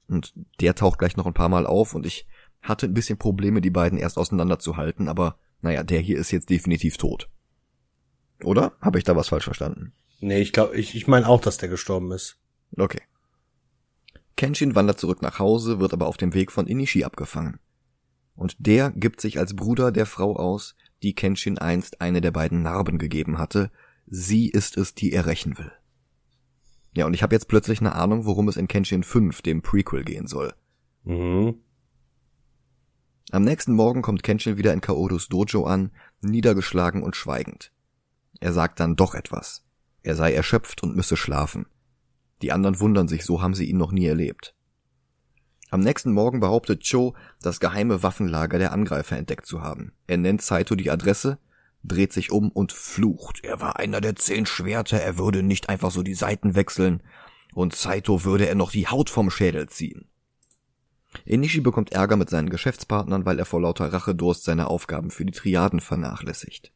Und 0.09 0.33
der 0.61 0.75
taucht 0.75 0.99
gleich 0.99 1.17
noch 1.17 1.27
ein 1.27 1.35
paar 1.35 1.49
Mal 1.49 1.67
auf 1.67 1.95
und 1.95 2.07
ich 2.07 2.27
hatte 2.63 2.87
ein 2.87 2.95
bisschen 2.95 3.19
Probleme, 3.19 3.61
die 3.61 3.71
beiden 3.71 3.99
erst 3.99 4.19
auseinanderzuhalten, 4.19 5.09
aber 5.09 5.39
naja, 5.61 5.83
der 5.83 6.01
hier 6.01 6.19
ist 6.19 6.31
jetzt 6.31 6.51
definitiv 6.51 6.97
tot. 6.97 7.29
Oder? 8.43 8.73
Habe 8.81 8.99
ich 8.99 9.05
da 9.05 9.17
was 9.17 9.29
falsch 9.29 9.45
verstanden? 9.45 9.93
Nee, 10.21 10.41
ich 10.41 10.53
glaube, 10.53 10.77
ich, 10.77 10.95
ich 10.95 11.07
meine 11.07 11.29
auch, 11.29 11.41
dass 11.41 11.59
der 11.59 11.69
gestorben 11.69 12.13
ist. 12.13 12.39
Okay. 12.77 13.01
Kenshin 14.37 14.75
wandert 14.75 15.01
zurück 15.01 15.23
nach 15.23 15.39
Hause, 15.39 15.81
wird 15.81 15.93
aber 15.93 16.07
auf 16.07 16.17
dem 16.17 16.35
Weg 16.35 16.53
von 16.53 16.67
Inishi 16.67 17.05
abgefangen. 17.05 17.59
Und 18.35 18.55
der 18.59 18.91
gibt 18.91 19.21
sich 19.21 19.39
als 19.39 19.57
Bruder 19.57 19.93
der 19.93 20.05
Frau 20.05 20.37
aus, 20.37 20.77
die 21.03 21.15
Kenshin 21.15 21.59
einst 21.59 22.01
eine 22.01 22.21
der 22.21 22.31
beiden 22.31 22.63
Narben 22.63 22.99
gegeben 22.99 23.39
hatte. 23.39 23.71
Sie 24.07 24.51
ist 24.51 24.77
es, 24.77 24.95
die 24.95 25.13
er 25.13 25.27
rächen 25.27 25.59
will. 25.59 25.73
Ja, 26.95 27.07
und 27.07 27.15
ich 27.15 27.23
habe 27.23 27.35
jetzt 27.35 27.49
plötzlich 27.49 27.81
eine 27.81 27.95
Ahnung, 27.95 28.25
worum 28.25 28.49
es 28.49 28.57
in 28.57 28.69
Kenshin 28.69 29.03
5, 29.03 29.43
dem 29.43 29.63
Prequel, 29.63 30.05
gehen 30.05 30.27
soll. 30.27 30.55
Mhm. 31.05 31.61
Am 33.33 33.43
nächsten 33.43 33.75
Morgen 33.75 34.03
kommt 34.03 34.23
Kenshin 34.23 34.57
wieder 34.57 34.73
in 34.73 34.81
Kaodos 34.81 35.29
Dojo 35.29 35.65
an, 35.65 35.91
niedergeschlagen 36.21 37.03
und 37.03 37.17
schweigend. 37.17 37.73
Er 38.39 38.53
sagt 38.53 38.79
dann 38.79 38.95
doch 38.95 39.15
etwas. 39.15 39.65
Er 40.03 40.15
sei 40.15 40.33
erschöpft 40.33 40.83
und 40.83 40.95
müsse 40.95 41.17
schlafen. 41.17 41.67
Die 42.43 42.53
anderen 42.53 42.79
wundern 42.79 43.09
sich, 43.09 43.25
so 43.25 43.43
haben 43.43 43.55
sie 43.55 43.65
ihn 43.65 43.79
noch 43.79 43.91
nie 43.91 44.07
erlebt. 44.07 44.55
Am 45.71 45.81
nächsten 45.81 46.13
Morgen 46.13 46.39
behauptet 46.39 46.85
Cho, 46.89 47.15
das 47.43 47.59
geheime 47.59 48.05
Waffenlager 48.05 48.59
der 48.59 48.73
Angreifer 48.73 49.17
entdeckt 49.17 49.47
zu 49.47 49.63
haben. 49.63 49.93
Er 50.07 50.19
nennt 50.19 50.43
Saito 50.43 50.77
die 50.77 50.93
Adresse, 50.93 51.39
dreht 51.83 52.13
sich 52.13 52.31
um 52.31 52.51
und 52.51 52.71
flucht. 52.71 53.43
Er 53.43 53.61
war 53.61 53.77
einer 53.77 54.01
der 54.01 54.15
zehn 54.15 54.47
Schwerter, 54.47 55.01
er 55.01 55.19
würde 55.19 55.43
nicht 55.43 55.69
einfach 55.69 55.91
so 55.91 56.05
die 56.05 56.15
Seiten 56.15 56.55
wechseln, 56.55 57.03
und 57.55 57.75
Saito 57.75 58.23
würde 58.23 58.47
er 58.47 58.55
noch 58.55 58.71
die 58.71 58.87
Haut 58.87 59.11
vom 59.11 59.31
Schädel 59.31 59.69
ziehen. 59.69 60.09
Enishi 61.25 61.61
bekommt 61.61 61.93
Ärger 61.93 62.17
mit 62.17 62.31
seinen 62.31 62.51
Geschäftspartnern, 62.51 63.25
weil 63.25 63.39
er 63.39 63.45
vor 63.45 63.61
lauter 63.61 63.93
Rachedurst 63.93 64.45
seine 64.45 64.69
Aufgaben 64.69 65.11
für 65.11 65.25
die 65.25 65.33
Triaden 65.33 65.81
vernachlässigt. 65.81 66.73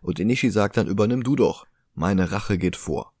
Und 0.00 0.18
Enishi 0.18 0.50
sagt 0.50 0.76
dann, 0.76 0.88
übernimm 0.88 1.22
du 1.22 1.36
doch, 1.36 1.66
meine 1.94 2.32
Rache 2.32 2.58
geht 2.58 2.76
vor. 2.76 3.12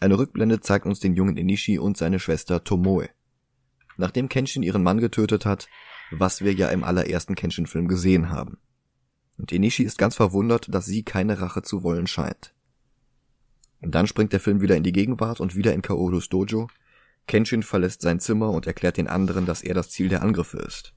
Eine 0.00 0.18
Rückblende 0.18 0.60
zeigt 0.60 0.86
uns 0.86 1.00
den 1.00 1.14
jungen 1.14 1.36
Enishi 1.36 1.78
und 1.78 1.96
seine 1.96 2.18
Schwester 2.18 2.64
Tomoe. 2.64 3.08
Nachdem 3.96 4.28
Kenshin 4.28 4.62
ihren 4.62 4.82
Mann 4.82 4.98
getötet 4.98 5.46
hat, 5.46 5.68
was 6.10 6.42
wir 6.42 6.52
ja 6.52 6.68
im 6.68 6.84
allerersten 6.84 7.34
Kenshin-Film 7.34 7.88
gesehen 7.88 8.30
haben. 8.30 8.58
Und 9.38 9.52
Enishi 9.52 9.84
ist 9.84 9.98
ganz 9.98 10.16
verwundert, 10.16 10.72
dass 10.72 10.86
sie 10.86 11.02
keine 11.02 11.40
Rache 11.40 11.62
zu 11.62 11.82
wollen 11.82 12.06
scheint. 12.06 12.54
Und 13.80 13.94
dann 13.94 14.06
springt 14.06 14.32
der 14.32 14.40
Film 14.40 14.60
wieder 14.60 14.76
in 14.76 14.82
die 14.82 14.92
Gegenwart 14.92 15.40
und 15.40 15.56
wieder 15.56 15.74
in 15.74 15.82
Kaodos 15.82 16.28
Dojo, 16.28 16.68
Kenshin 17.26 17.62
verlässt 17.62 18.02
sein 18.02 18.20
Zimmer 18.20 18.50
und 18.50 18.66
erklärt 18.66 18.96
den 18.96 19.08
anderen, 19.08 19.46
dass 19.46 19.62
er 19.62 19.74
das 19.74 19.90
Ziel 19.90 20.08
der 20.08 20.22
Angriffe 20.22 20.58
ist. 20.58 20.94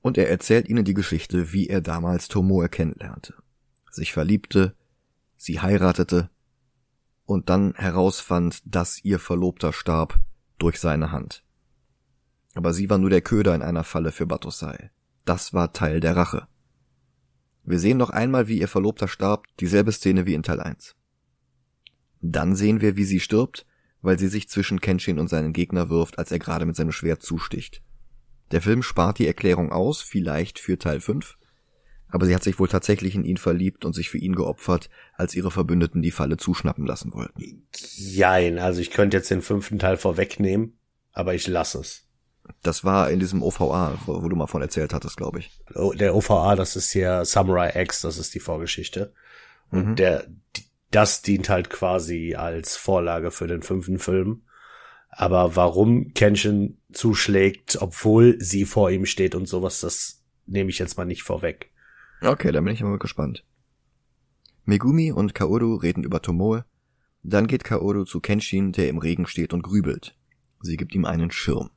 Und 0.00 0.16
er 0.16 0.30
erzählt 0.30 0.68
ihnen 0.68 0.84
die 0.84 0.94
Geschichte, 0.94 1.52
wie 1.52 1.68
er 1.68 1.80
damals 1.80 2.28
Tomoe 2.28 2.68
kennenlernte, 2.68 3.34
sich 3.90 4.12
verliebte, 4.12 4.74
sie 5.36 5.60
heiratete 5.60 6.30
und 7.24 7.50
dann 7.50 7.74
herausfand, 7.74 8.62
dass 8.64 9.04
ihr 9.04 9.18
Verlobter 9.18 9.72
starb 9.72 10.18
durch 10.58 10.80
seine 10.80 11.12
Hand. 11.12 11.44
Aber 12.54 12.72
sie 12.72 12.88
war 12.88 12.98
nur 12.98 13.10
der 13.10 13.20
Köder 13.20 13.54
in 13.54 13.62
einer 13.62 13.84
Falle 13.84 14.12
für 14.12 14.26
Batosai. 14.26 14.90
Das 15.24 15.52
war 15.52 15.72
Teil 15.72 16.00
der 16.00 16.16
Rache. 16.16 16.48
Wir 17.64 17.78
sehen 17.78 17.98
noch 17.98 18.10
einmal, 18.10 18.48
wie 18.48 18.58
ihr 18.58 18.66
Verlobter 18.66 19.08
starb, 19.08 19.46
dieselbe 19.60 19.92
Szene 19.92 20.24
wie 20.24 20.32
in 20.32 20.42
Teil 20.42 20.58
1. 20.58 20.96
Dann 22.22 22.56
sehen 22.56 22.80
wir, 22.80 22.96
wie 22.96 23.04
sie 23.04 23.20
stirbt, 23.20 23.66
weil 24.02 24.18
sie 24.18 24.28
sich 24.28 24.48
zwischen 24.48 24.80
Kenshin 24.80 25.18
und 25.18 25.28
seinen 25.28 25.52
Gegner 25.52 25.88
wirft, 25.88 26.18
als 26.18 26.30
er 26.30 26.38
gerade 26.38 26.66
mit 26.66 26.76
seinem 26.76 26.92
Schwert 26.92 27.22
zusticht. 27.22 27.82
Der 28.50 28.62
Film 28.62 28.82
spart 28.82 29.18
die 29.18 29.26
Erklärung 29.26 29.72
aus, 29.72 30.00
vielleicht 30.00 30.58
für 30.58 30.78
Teil 30.78 31.00
5, 31.00 31.36
aber 32.10 32.26
sie 32.26 32.34
hat 32.34 32.42
sich 32.42 32.58
wohl 32.58 32.68
tatsächlich 32.68 33.14
in 33.14 33.24
ihn 33.24 33.36
verliebt 33.36 33.84
und 33.84 33.94
sich 33.94 34.08
für 34.08 34.18
ihn 34.18 34.34
geopfert, 34.34 34.88
als 35.14 35.34
ihre 35.34 35.50
Verbündeten 35.50 36.00
die 36.00 36.10
Falle 36.10 36.38
zuschnappen 36.38 36.86
lassen 36.86 37.12
wollten. 37.12 37.66
Jein, 37.96 38.58
also 38.58 38.80
ich 38.80 38.90
könnte 38.90 39.18
jetzt 39.18 39.30
den 39.30 39.42
fünften 39.42 39.78
Teil 39.78 39.98
vorwegnehmen, 39.98 40.78
aber 41.12 41.34
ich 41.34 41.46
lasse 41.46 41.80
es. 41.80 42.04
Das 42.62 42.82
war 42.82 43.10
in 43.10 43.20
diesem 43.20 43.42
OVA, 43.42 43.98
wo, 44.06 44.22
wo 44.22 44.28
du 44.28 44.36
mal 44.36 44.46
von 44.46 44.62
erzählt 44.62 44.94
hattest, 44.94 45.18
glaube 45.18 45.40
ich. 45.40 45.50
Der 45.74 46.14
OVA, 46.14 46.56
das 46.56 46.76
ist 46.76 46.90
hier 46.90 47.26
Samurai 47.26 47.78
X, 47.82 48.00
das 48.00 48.16
ist 48.16 48.34
die 48.34 48.40
Vorgeschichte. 48.40 49.12
Und 49.70 49.88
mhm. 49.88 49.96
der, 49.96 50.26
das 50.90 51.22
dient 51.22 51.48
halt 51.48 51.70
quasi 51.70 52.34
als 52.34 52.76
Vorlage 52.76 53.30
für 53.30 53.46
den 53.46 53.62
fünften 53.62 53.98
Film. 53.98 54.42
Aber 55.10 55.56
warum 55.56 56.12
Kenshin 56.14 56.78
zuschlägt, 56.92 57.80
obwohl 57.80 58.40
sie 58.40 58.64
vor 58.64 58.90
ihm 58.90 59.06
steht 59.06 59.34
und 59.34 59.46
sowas, 59.46 59.80
das 59.80 60.24
nehme 60.46 60.70
ich 60.70 60.78
jetzt 60.78 60.96
mal 60.96 61.04
nicht 61.04 61.22
vorweg. 61.22 61.72
Okay, 62.20 62.52
dann 62.52 62.64
bin 62.64 62.74
ich 62.74 62.82
mal 62.82 62.98
gespannt. 62.98 63.44
Megumi 64.64 65.12
und 65.12 65.34
Kaoru 65.34 65.76
reden 65.76 66.04
über 66.04 66.20
Tomoe. 66.20 66.64
Dann 67.22 67.46
geht 67.46 67.64
Kaoru 67.64 68.04
zu 68.04 68.20
Kenshin, 68.20 68.72
der 68.72 68.88
im 68.88 68.98
Regen 68.98 69.26
steht 69.26 69.52
und 69.52 69.62
grübelt. 69.62 70.16
Sie 70.60 70.76
gibt 70.76 70.94
ihm 70.94 71.04
einen 71.04 71.30
Schirm. 71.30 71.70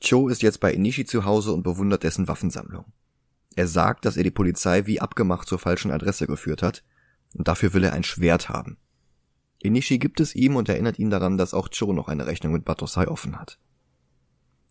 Cho 0.00 0.28
ist 0.28 0.42
jetzt 0.42 0.60
bei 0.60 0.72
Inishi 0.72 1.04
zu 1.04 1.24
Hause 1.24 1.52
und 1.52 1.62
bewundert 1.62 2.02
dessen 2.02 2.28
Waffensammlung. 2.28 2.92
Er 3.56 3.68
sagt, 3.68 4.04
dass 4.04 4.16
er 4.16 4.24
die 4.24 4.30
Polizei 4.30 4.86
wie 4.86 5.00
abgemacht 5.00 5.48
zur 5.48 5.58
falschen 5.58 5.90
Adresse 5.90 6.26
geführt 6.26 6.62
hat, 6.62 6.84
und 7.34 7.48
dafür 7.48 7.72
will 7.74 7.84
er 7.84 7.92
ein 7.92 8.04
Schwert 8.04 8.48
haben. 8.48 8.78
Inishi 9.58 9.98
gibt 9.98 10.20
es 10.20 10.34
ihm 10.34 10.56
und 10.56 10.68
erinnert 10.68 10.98
ihn 10.98 11.10
daran, 11.10 11.38
dass 11.38 11.54
auch 11.54 11.68
Cho 11.68 11.92
noch 11.92 12.08
eine 12.08 12.26
Rechnung 12.26 12.52
mit 12.52 12.64
Batosai 12.64 13.08
offen 13.08 13.38
hat. 13.38 13.58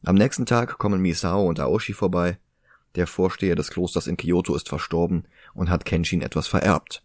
Am 0.06 0.16
nächsten 0.16 0.46
Tag 0.46 0.78
kommen 0.78 1.02
Misao 1.02 1.48
und 1.48 1.60
Aoshi 1.60 1.94
vorbei. 1.94 2.38
Der 2.96 3.08
Vorsteher 3.08 3.56
des 3.56 3.70
Klosters 3.70 4.08
in 4.08 4.18
Kyoto 4.18 4.54
ist 4.56 4.70
verstorben 4.70 5.28
und 5.54 5.70
hat 5.70 5.86
Kenshin 5.86 6.22
etwas 6.22 6.48
vererbt. 6.48 7.04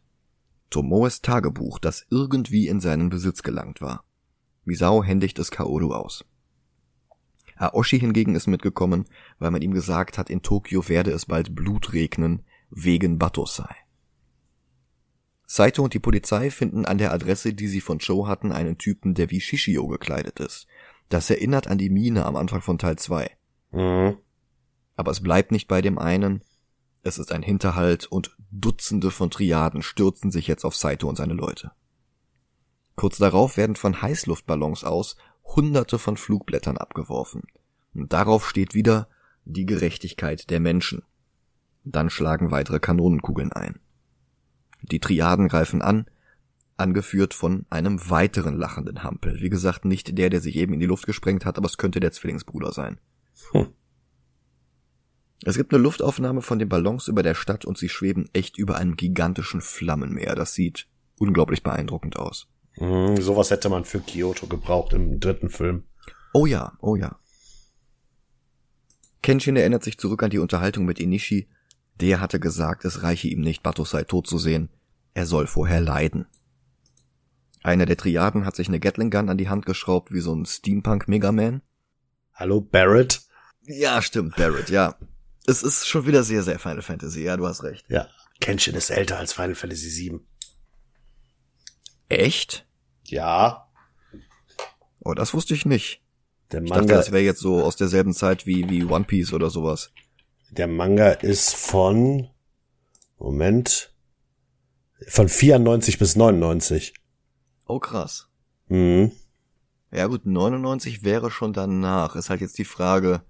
Tomoes 0.69 1.23
Tagebuch, 1.23 1.79
das 1.79 2.07
irgendwie 2.11 2.69
in 2.69 2.81
seinen 2.81 3.09
Besitz 3.09 3.43
gelangt 3.43 3.81
war. 3.81 4.05
Misao 4.65 5.03
händigt 5.03 5.39
es 5.39 5.51
Kaoru 5.51 5.95
aus. 5.95 6.25
Aoshi 7.57 7.99
hingegen 7.99 8.35
ist 8.35 8.47
mitgekommen, 8.47 9.07
weil 9.39 9.51
man 9.51 9.63
ihm 9.63 9.73
gesagt 9.73 10.19
hat, 10.19 10.29
in 10.29 10.43
Tokio 10.43 10.89
werde 10.89 11.11
es 11.11 11.27
bald 11.27 11.55
Blut 11.55 11.93
regnen, 11.93 12.45
wegen 12.71 13.19
Batosai. 13.19 13.75
Saito 15.51 15.83
und 15.83 15.95
die 15.95 15.99
Polizei 15.99 16.51
finden 16.51 16.85
an 16.85 16.99
der 16.99 17.11
Adresse, 17.11 17.55
die 17.55 17.69
sie 17.69 17.81
von 17.81 17.99
Joe 17.99 18.29
hatten, 18.29 18.53
einen 18.53 18.77
Typen, 18.77 19.15
der 19.15 19.31
wie 19.31 19.41
Shishio 19.41 19.87
gekleidet 19.89 20.41
ist. 20.41 20.67
Das 21.09 21.31
erinnert 21.31 21.69
an 21.69 21.79
die 21.79 21.89
Mine 21.89 22.27
am 22.27 22.37
Anfang 22.37 22.61
von 22.61 22.79
Teil 22.79 22.97
2. 22.97 23.31
Mhm. 23.71 24.19
Aber 24.95 25.11
es 25.11 25.23
bleibt 25.23 25.51
nicht 25.51 25.67
bei 25.67 25.81
dem 25.81 25.99
einen. 25.99 26.45
Es 27.03 27.17
ist 27.17 27.33
ein 27.33 27.43
Hinterhalt 27.43 28.07
und 28.07 28.37
Dutzende 28.51 29.11
von 29.11 29.31
Triaden 29.31 29.81
stürzen 29.81 30.31
sich 30.31 30.49
jetzt 30.49 30.67
auf 30.67 30.77
Saito 30.77 31.09
und 31.09 31.17
seine 31.17 31.33
Leute. 31.33 31.73
Kurz 32.95 33.17
darauf 33.17 33.57
werden 33.57 33.77
von 33.77 34.03
Heißluftballons 34.03 34.85
aus 34.85 35.17
hunderte 35.45 35.99
von 35.99 36.19
Flugblättern 36.19 36.77
abgeworfen. 36.77 37.45
Und 37.95 38.13
darauf 38.13 38.47
steht 38.47 38.75
wieder 38.75 39.09
die 39.47 39.65
Gerechtigkeit 39.65 40.51
der 40.51 40.61
Menschen. 40.61 41.05
Dann 41.85 42.11
schlagen 42.11 42.51
weitere 42.51 42.81
Kanonenkugeln 42.81 43.55
ein. 43.55 43.81
Die 44.83 45.01
Triaden 45.01 45.49
greifen 45.49 45.83
an, 45.83 46.07
angeführt 46.77 47.35
von 47.35 47.67
einem 47.71 48.09
weiteren 48.09 48.57
lachenden 48.57 49.03
Hampel. 49.03 49.41
Wie 49.41 49.49
gesagt, 49.49 49.85
nicht 49.85 50.17
der, 50.17 50.31
der 50.31 50.41
sich 50.41 50.57
eben 50.57 50.73
in 50.73 50.81
die 50.81 50.87
Luft 50.87 51.07
gesprengt 51.07 51.45
hat, 51.45 51.59
aber 51.59 51.67
es 51.67 51.79
könnte 51.79 52.01
der 52.01 52.13
Zwillingsbruder 52.13 52.73
sein. 52.73 53.01
Hm. 53.53 53.69
Es 55.45 55.57
gibt 55.57 55.73
eine 55.73 55.83
Luftaufnahme 55.83 56.43
von 56.43 56.59
den 56.59 56.69
Ballons 56.69 57.09
über 57.09 57.23
der 57.23 57.35
Stadt 57.35 57.65
und 57.65 57.79
sie 57.79 57.89
schweben 57.89 58.29
echt 58.33 58.59
über 58.59 58.77
einem 58.77 58.97
gigantischen 58.97 59.61
Flammenmeer. 59.61 60.35
Das 60.35 60.55
sieht 60.55 60.89
unglaublich 61.19 61.63
beeindruckend 61.63 62.17
aus. 62.17 62.49
Mm, 62.77 63.17
sowas 63.17 63.51
hätte 63.51 63.69
man 63.69 63.85
für 63.85 64.01
Kyoto 64.01 64.47
gebraucht 64.47 64.93
im 64.93 65.21
dritten 65.21 65.49
Film. 65.49 65.85
Oh 66.33 66.47
ja, 66.47 66.73
oh 66.81 66.97
ja. 66.97 67.19
Kenshin 69.23 69.57
erinnert 69.57 69.85
sich 69.85 69.99
zurück 69.99 70.23
an 70.23 70.31
die 70.31 70.39
Unterhaltung 70.39 70.85
mit 70.85 71.01
Inishi, 71.01 71.49
der 72.01 72.21
hatte 72.21 72.41
gesagt, 72.41 72.85
es 72.85 73.03
reiche 73.03 73.29
ihm 73.29 73.41
nicht, 73.41 73.63
Batosai 73.63 74.05
tot 74.05 74.27
zu 74.27 74.39
sehen. 74.39 74.69
Er 75.15 75.27
soll 75.27 75.47
vorher 75.47 75.81
leiden. 75.81 76.27
Einer 77.63 77.87
der 77.87 77.97
Triaden 77.97 78.45
hat 78.45 78.57
sich 78.57 78.69
eine 78.69 78.81
Gatling 78.81 79.11
Gun 79.11 79.29
an 79.29 79.39
die 79.39 79.49
Hand 79.49 79.67
geschraubt, 79.67 80.13
wie 80.13 80.21
so 80.21 80.35
ein 80.35 80.47
Steampunk 80.47 81.09
Megaman. 81.09 81.63
Hallo, 82.35 82.61
Barrett? 82.61 83.23
Ja, 83.63 84.01
stimmt, 84.01 84.37
Barrett, 84.37 84.71
ja. 84.71 84.97
Es 85.47 85.63
ist 85.63 85.87
schon 85.87 86.07
wieder 86.07 86.23
sehr, 86.23 86.43
sehr 86.43 86.59
Final 86.59 86.83
Fantasy, 86.83 87.23
ja, 87.23 87.37
du 87.37 87.47
hast 87.47 87.63
recht. 87.63 87.85
Ja, 87.89 88.09
Kenshin 88.41 88.75
ist 88.75 88.91
älter 88.91 89.19
als 89.19 89.33
Final 89.33 89.55
Fantasy 89.55 90.11
VII. 90.11 90.21
Echt? 92.09 92.67
Ja. 93.05 93.69
Oh, 95.01 95.15
das 95.15 95.35
wusste 95.35 95.55
ich 95.55 95.67
nicht. 95.67 96.03
Der 96.53 96.61
Manga, 96.61 96.75
ich 96.75 96.81
dachte, 96.81 96.95
das 96.95 97.13
wäre 97.13 97.23
jetzt 97.23 97.41
so 97.41 97.63
aus 97.63 97.77
derselben 97.77 98.15
Zeit 98.15 98.47
wie, 98.47 98.69
wie 98.71 98.85
One 98.85 99.05
Piece 99.05 99.33
oder 99.33 99.51
sowas. 99.51 99.93
Der 100.51 100.67
Manga 100.67 101.11
ist 101.11 101.55
von, 101.55 102.29
Moment, 103.19 103.93
von 105.07 105.29
94 105.29 105.99
bis 105.99 106.17
99. 106.17 106.95
Oh, 107.67 107.79
krass. 107.79 108.29
Mhm. 108.69 109.13
Ja 109.91 110.07
gut, 110.07 110.27
99 110.27 111.05
wäre 111.05 111.31
schon 111.31 111.53
danach. 111.53 112.17
Ist 112.17 112.31
halt 112.31 112.41
jetzt 112.41 112.59
die 112.59 112.65
Frage, 112.65 113.23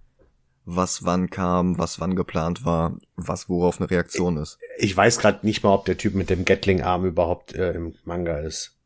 was 0.65 1.05
wann 1.05 1.31
kam, 1.31 1.79
was 1.79 1.99
wann 1.99 2.15
geplant 2.15 2.65
war, 2.65 2.99
was 3.17 3.49
worauf 3.49 3.81
eine 3.81 3.91
Reaktion 3.91 4.37
ist. 4.37 4.59
Ich 4.79 4.97
weiß 4.97 5.19
gerade 5.19 5.47
nicht 5.47 5.63
mal, 5.63 5.73
ob 5.73 5.87
der 5.87 5.97
Typ 5.97 6.15
mit 6.15 6.31
dem 6.31 6.45
Gatling-Arm 6.45 7.05
überhaupt 7.05 7.55
äh, 7.55 7.73
im 7.73 7.95
Manga 8.05 8.39
ist. 8.39 8.77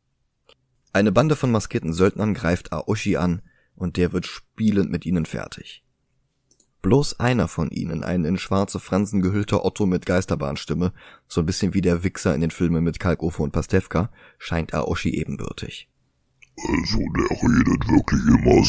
Eine 0.91 1.11
Bande 1.11 1.35
von 1.35 1.51
maskierten 1.51 1.93
Söldnern 1.93 2.33
greift 2.33 2.71
Aoshi 2.71 3.17
an 3.17 3.41
und 3.75 3.97
der 3.97 4.13
wird 4.13 4.27
spielend 4.27 4.91
mit 4.91 5.05
ihnen 5.05 5.25
fertig. 5.25 5.82
Bloß 6.83 7.19
einer 7.21 7.47
von 7.47 7.71
ihnen, 7.71 8.03
ein 8.03 8.25
in 8.25 8.37
schwarze 8.37 8.77
Fransen 8.77 9.21
gehüllter 9.21 9.63
Otto 9.63 9.85
mit 9.85 10.05
Geisterbahnstimme, 10.05 10.91
so 11.29 11.39
ein 11.41 11.45
bisschen 11.45 11.73
wie 11.73 11.79
der 11.79 12.03
Wichser 12.03 12.35
in 12.35 12.41
den 12.41 12.51
Filmen 12.51 12.83
mit 12.83 12.99
Kalkofe 12.99 13.41
und 13.41 13.53
Pastewka, 13.53 14.11
scheint 14.37 14.73
Aoshi 14.73 15.11
ebenbürtig. 15.11 15.89
Also, 16.57 16.99
der 16.99 17.31
redet 17.41 17.87
wirklich 17.87 18.21
immer 18.27 18.65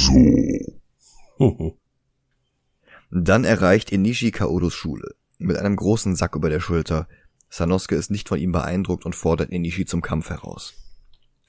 so. 1.41 1.77
Dann 3.11 3.43
erreicht 3.43 3.91
Inishi 3.91 4.31
Kaodos 4.31 4.75
Schule, 4.75 5.17
mit 5.39 5.57
einem 5.57 5.75
großen 5.75 6.15
Sack 6.15 6.37
über 6.37 6.51
der 6.51 6.61
Schulter. 6.61 7.09
Sanosuke 7.51 7.97
ist 7.97 8.13
nicht 8.13 8.29
von 8.29 8.39
ihm 8.39 8.53
beeindruckt 8.53 9.05
und 9.05 9.17
fordert 9.17 9.51
Inishi 9.51 9.87
zum 9.87 10.03
Kampf 10.03 10.31
heraus. 10.31 10.75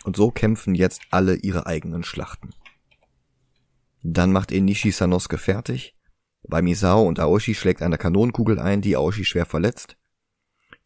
Und 0.03 0.15
so 0.15 0.31
kämpfen 0.31 0.74
jetzt 0.74 1.01
alle 1.12 1.36
ihre 1.36 1.67
eigenen 1.67 2.03
Schlachten. 2.03 2.55
Dann 4.01 4.31
macht 4.31 4.51
Inishi 4.51 4.89
Sanosuke 4.89 5.38
fertig, 5.38 5.95
bei 6.47 6.61
Misao 6.61 7.03
und 7.07 7.19
Aoshi 7.19 7.55
schlägt 7.55 7.81
eine 7.81 7.97
Kanonenkugel 7.97 8.59
ein, 8.59 8.81
die 8.81 8.95
Aoshi 8.95 9.25
schwer 9.25 9.45
verletzt. 9.45 9.97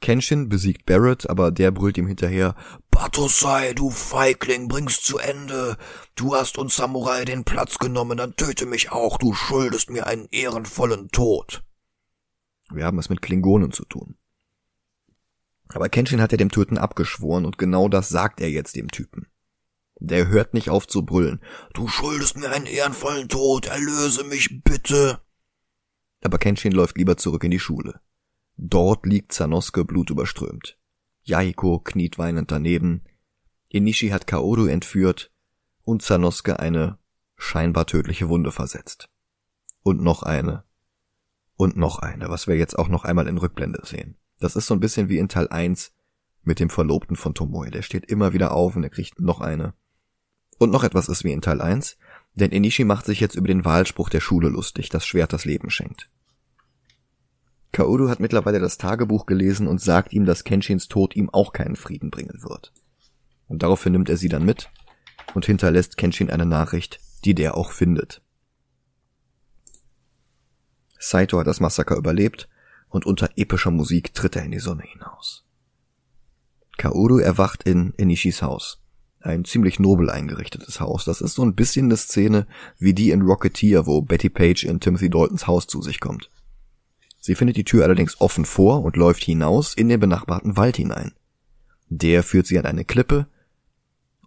Kenshin 0.01 0.47
besiegt 0.47 0.85
Barrett, 0.85 1.29
aber 1.29 1.51
der 1.51 1.71
brüllt 1.71 1.97
ihm 1.97 2.07
hinterher, 2.07 2.55
Batosai, 2.89 3.73
du 3.73 3.89
Feigling, 3.89 4.67
bring's 4.69 5.01
zu 5.01 5.17
Ende. 5.17 5.77
Du 6.15 6.35
hast 6.35 6.57
uns 6.57 6.75
Samurai 6.75 7.25
den 7.25 7.43
Platz 7.43 7.79
genommen, 7.79 8.17
dann 8.17 8.35
töte 8.35 8.65
mich 8.65 8.91
auch, 8.91 9.17
du 9.17 9.33
schuldest 9.33 9.89
mir 9.89 10.07
einen 10.07 10.27
ehrenvollen 10.31 11.09
Tod. 11.09 11.63
Wir 12.71 12.85
haben 12.85 12.99
es 12.99 13.09
mit 13.09 13.21
Klingonen 13.21 13.71
zu 13.71 13.83
tun. 13.83 14.15
Aber 15.69 15.89
Kenshin 15.89 16.21
hat 16.21 16.31
ja 16.31 16.37
dem 16.37 16.51
Töten 16.51 16.77
abgeschworen 16.77 17.45
und 17.45 17.57
genau 17.57 17.89
das 17.89 18.09
sagt 18.09 18.41
er 18.41 18.49
jetzt 18.49 18.75
dem 18.75 18.89
Typen. 18.89 19.27
Der 19.99 20.27
hört 20.27 20.53
nicht 20.53 20.69
auf 20.69 20.87
zu 20.87 21.05
brüllen. 21.05 21.41
Du 21.73 21.87
schuldest 21.87 22.37
mir 22.37 22.51
einen 22.51 22.65
ehrenvollen 22.65 23.27
Tod, 23.27 23.67
erlöse 23.67 24.23
mich 24.23 24.61
bitte. 24.63 25.19
Aber 26.21 26.37
Kenshin 26.37 26.71
läuft 26.71 26.97
lieber 26.97 27.17
zurück 27.17 27.43
in 27.43 27.51
die 27.51 27.59
Schule. 27.59 28.01
Dort 28.57 29.05
liegt 29.05 29.31
Sanosuke 29.31 29.85
blutüberströmt. 29.85 30.77
Yahiko 31.23 31.79
kniet 31.79 32.17
weinend 32.17 32.51
daneben. 32.51 33.03
Inishi 33.69 34.09
hat 34.09 34.27
Kaoru 34.27 34.65
entführt 34.65 35.31
und 35.83 36.01
Sanosuke 36.01 36.59
eine 36.59 36.97
scheinbar 37.37 37.85
tödliche 37.85 38.27
Wunde 38.27 38.51
versetzt. 38.51 39.09
Und 39.81 40.01
noch 40.01 40.23
eine. 40.23 40.63
Und 41.55 41.77
noch 41.77 41.99
eine, 41.99 42.29
was 42.29 42.47
wir 42.47 42.55
jetzt 42.55 42.77
auch 42.77 42.89
noch 42.89 43.05
einmal 43.05 43.27
in 43.27 43.37
Rückblende 43.37 43.81
sehen. 43.83 44.17
Das 44.39 44.55
ist 44.55 44.67
so 44.67 44.73
ein 44.73 44.79
bisschen 44.79 45.09
wie 45.09 45.17
in 45.17 45.29
Teil 45.29 45.47
1 45.47 45.93
mit 46.43 46.59
dem 46.59 46.69
Verlobten 46.69 47.15
von 47.15 47.33
Tomoe. 47.33 47.69
Der 47.69 47.81
steht 47.81 48.05
immer 48.05 48.33
wieder 48.33 48.53
auf 48.53 48.75
und 48.75 48.83
er 48.83 48.89
kriegt 48.89 49.19
noch 49.19 49.41
eine. 49.41 49.73
Und 50.57 50.71
noch 50.71 50.83
etwas 50.83 51.07
ist 51.09 51.23
wie 51.23 51.31
in 51.31 51.41
Teil 51.41 51.61
1. 51.61 51.97
Denn 52.35 52.51
Enishi 52.51 52.83
macht 52.83 53.05
sich 53.05 53.19
jetzt 53.19 53.35
über 53.35 53.47
den 53.47 53.65
Wahlspruch 53.65 54.09
der 54.09 54.21
Schule 54.21 54.49
lustig, 54.49 54.89
das 54.89 55.05
Schwert 55.05 55.33
das 55.33 55.45
Leben 55.45 55.69
schenkt. 55.69 56.09
Kaoru 57.71 58.09
hat 58.09 58.19
mittlerweile 58.19 58.59
das 58.59 58.77
Tagebuch 58.77 59.25
gelesen 59.25 59.67
und 59.67 59.81
sagt 59.81 60.13
ihm, 60.13 60.25
dass 60.25 60.43
Kenshins 60.43 60.87
Tod 60.87 61.15
ihm 61.15 61.29
auch 61.29 61.53
keinen 61.53 61.75
Frieden 61.75 62.09
bringen 62.09 62.41
wird. 62.41 62.73
Und 63.47 63.63
daraufhin 63.63 63.93
nimmt 63.93 64.09
er 64.09 64.17
sie 64.17 64.29
dann 64.29 64.45
mit 64.45 64.69
und 65.33 65.45
hinterlässt 65.45 65.97
Kenshin 65.97 66.29
eine 66.29 66.45
Nachricht, 66.45 66.99
die 67.25 67.35
der 67.35 67.55
auch 67.55 67.71
findet. 67.71 68.21
Saito 70.97 71.39
hat 71.39 71.47
das 71.47 71.59
Massaker 71.59 71.95
überlebt 71.95 72.49
und 72.89 73.05
unter 73.05 73.29
epischer 73.35 73.71
Musik 73.71 74.13
tritt 74.13 74.35
er 74.35 74.43
in 74.43 74.51
die 74.51 74.59
Sonne 74.59 74.83
hinaus. 74.83 75.45
Kaoru 76.77 77.19
erwacht 77.19 77.63
in 77.63 77.93
Enishis 77.97 78.41
Haus. 78.41 78.81
Ein 79.21 79.43
ziemlich 79.43 79.79
nobel 79.79 80.09
eingerichtetes 80.09 80.79
Haus. 80.79 81.03
Das 81.03 81.19
ist 81.19 81.35
so 81.35 81.43
ein 81.43 81.55
bisschen 81.55 81.85
eine 81.85 81.97
Szene 81.97 82.47
wie 82.77 82.93
die 82.93 83.11
in 83.11 83.21
Rocketeer, 83.21 83.85
wo 83.85 84.01
Betty 84.01 84.29
Page 84.29 84.63
in 84.63 84.79
Timothy 84.79 85.09
Daltons 85.09 85.45
Haus 85.45 85.67
zu 85.67 85.81
sich 85.81 85.99
kommt. 85.99 86.29
Sie 87.19 87.35
findet 87.35 87.57
die 87.57 87.65
Tür 87.65 87.83
allerdings 87.83 88.21
offen 88.21 88.45
vor 88.45 88.83
und 88.83 88.95
läuft 88.95 89.23
hinaus 89.23 89.73
in 89.73 89.89
den 89.89 89.99
benachbarten 89.99 90.55
Wald 90.55 90.77
hinein. 90.77 91.11
Der 91.89 92.23
führt 92.23 92.47
sie 92.47 92.57
an 92.57 92.65
eine 92.65 92.85
Klippe 92.85 93.27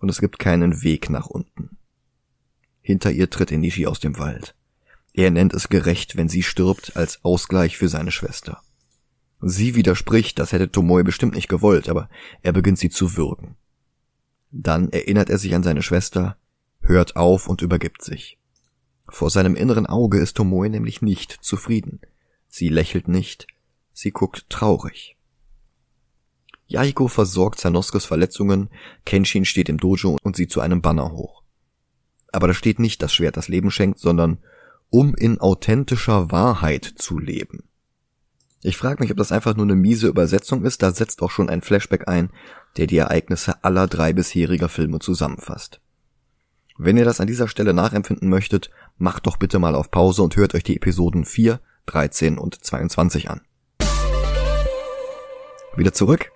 und 0.01 0.11
es 0.11 0.21
gibt 0.21 0.39
keinen 0.39 0.83
Weg 0.83 1.09
nach 1.09 1.27
unten. 1.27 1.79
Hinter 2.83 3.13
ihr 3.13 3.31
tritt 3.31 3.53
Enishi 3.53 3.87
aus 3.87 4.01
dem 4.01 4.19
Wald. 4.19 4.55
Er 5.15 5.31
nennt 5.31 5.55
es 5.55 5.69
gerecht, 5.69 6.17
wenn 6.17 6.29
sie 6.29 6.43
stirbt, 6.43 6.97
als 6.97 7.25
Ausgleich 7.25 7.79
für 7.79 7.89
seine 7.89 8.11
Schwester. 8.11 8.61
Sie 9.41 9.75
widerspricht, 9.75 10.39
das 10.39 10.53
hätte 10.53 10.71
Tomoe 10.71 11.05
bestimmt 11.05 11.35
nicht 11.35 11.49
gewollt, 11.49 11.89
aber 11.89 12.09
er 12.43 12.53
beginnt 12.53 12.79
sie 12.79 12.91
zu 12.91 13.17
würgen. 13.17 13.57
Dann 14.53 14.91
erinnert 14.91 15.31
er 15.31 15.39
sich 15.39 15.55
an 15.55 15.63
seine 15.63 15.83
Schwester, 15.83 16.37
hört 16.83 17.17
auf 17.17 17.49
und 17.49 17.63
übergibt 17.63 18.03
sich. 18.03 18.39
Vor 19.09 19.31
seinem 19.31 19.57
inneren 19.57 19.87
Auge 19.87 20.19
ist 20.19 20.37
Tomoe 20.37 20.69
nämlich 20.69 21.03
nicht 21.03 21.33
zufrieden. 21.41 22.01
Sie 22.49 22.69
lächelt 22.69 23.09
nicht, 23.09 23.47
sie 23.93 24.11
guckt 24.11 24.49
traurig. 24.51 25.17
Yahiko 26.67 27.09
versorgt 27.09 27.61
Sanoskes 27.61 28.05
Verletzungen, 28.05 28.69
Kenshin 29.05 29.45
steht 29.45 29.69
im 29.69 29.79
Dojo 29.79 30.19
und 30.23 30.37
sieht 30.37 30.51
zu 30.51 30.61
einem 30.61 30.83
Banner 30.83 31.13
hoch. 31.13 31.43
Aber 32.31 32.47
da 32.47 32.55
steht 32.55 32.79
nicht 32.79 33.03
das 33.03 33.13
Schwert 33.13 33.37
das 33.37 33.49
Leben 33.49 33.71
schenkt, 33.71 33.99
sondern 33.99 34.39
um 34.91 35.15
in 35.15 35.41
authentischer 35.41 36.31
Wahrheit 36.31 36.85
zu 36.85 37.19
leben. 37.19 37.65
Ich 38.65 38.77
frage 38.77 39.03
mich, 39.03 39.11
ob 39.11 39.17
das 39.17 39.33
einfach 39.33 39.57
nur 39.57 39.67
eine 39.67 39.75
miese 39.75 40.07
Übersetzung 40.07 40.65
ist, 40.65 40.83
da 40.83 40.93
setzt 40.93 41.21
auch 41.21 41.33
schon 41.33 41.51
ein 41.51 41.63
Flashback 41.63 42.07
ein, 42.07 42.31
der 42.77 42.87
die 42.87 42.97
Ereignisse 42.97 43.65
aller 43.65 43.89
drei 43.89 44.13
bisheriger 44.13 44.69
Filme 44.69 45.01
zusammenfasst. 45.01 45.81
Wenn 46.79 46.97
ihr 46.97 47.05
das 47.05 47.21
an 47.21 47.27
dieser 47.27 47.49
Stelle 47.49 47.75
nachempfinden 47.75 48.29
möchtet, 48.29 48.71
macht 48.99 49.27
doch 49.27 49.37
bitte 49.37 49.59
mal 49.59 49.75
auf 49.75 49.91
Pause 49.91 50.23
und 50.23 50.37
hört 50.37 50.55
euch 50.55 50.63
die 50.63 50.77
Episoden 50.77 51.25
4, 51.25 51.61
13 51.87 52.39
und 52.39 52.65
22 52.65 53.31
an. 53.31 53.41
Wieder 55.77 55.93
zurück. 55.93 56.31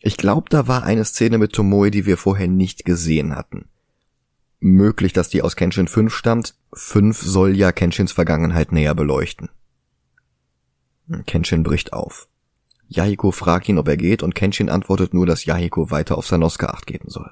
Ich 0.00 0.16
glaube, 0.16 0.48
da 0.50 0.66
war 0.66 0.82
eine 0.82 1.04
Szene 1.04 1.38
mit 1.38 1.52
Tomoe, 1.52 1.90
die 1.90 2.06
wir 2.06 2.16
vorher 2.16 2.48
nicht 2.48 2.84
gesehen 2.84 3.36
hatten. 3.36 3.68
Möglich, 4.58 5.12
dass 5.12 5.28
die 5.28 5.42
aus 5.42 5.54
Kenshin 5.54 5.88
5 5.88 6.12
stammt. 6.12 6.54
5 6.72 7.20
soll 7.20 7.54
ja 7.54 7.70
Kenshins 7.72 8.12
Vergangenheit 8.12 8.72
näher 8.72 8.94
beleuchten. 8.94 9.48
Kenshin 11.26 11.62
bricht 11.62 11.92
auf. 11.92 12.28
Yahiko 12.88 13.30
fragt 13.30 13.68
ihn, 13.68 13.78
ob 13.78 13.88
er 13.88 13.96
geht, 13.96 14.22
und 14.22 14.34
Kenshin 14.34 14.68
antwortet 14.68 15.14
nur, 15.14 15.26
dass 15.26 15.44
Yahiko 15.44 15.90
weiter 15.90 16.16
auf 16.18 16.26
Sanosuke 16.26 16.72
acht 16.72 16.86
geben 16.86 17.08
soll. 17.08 17.30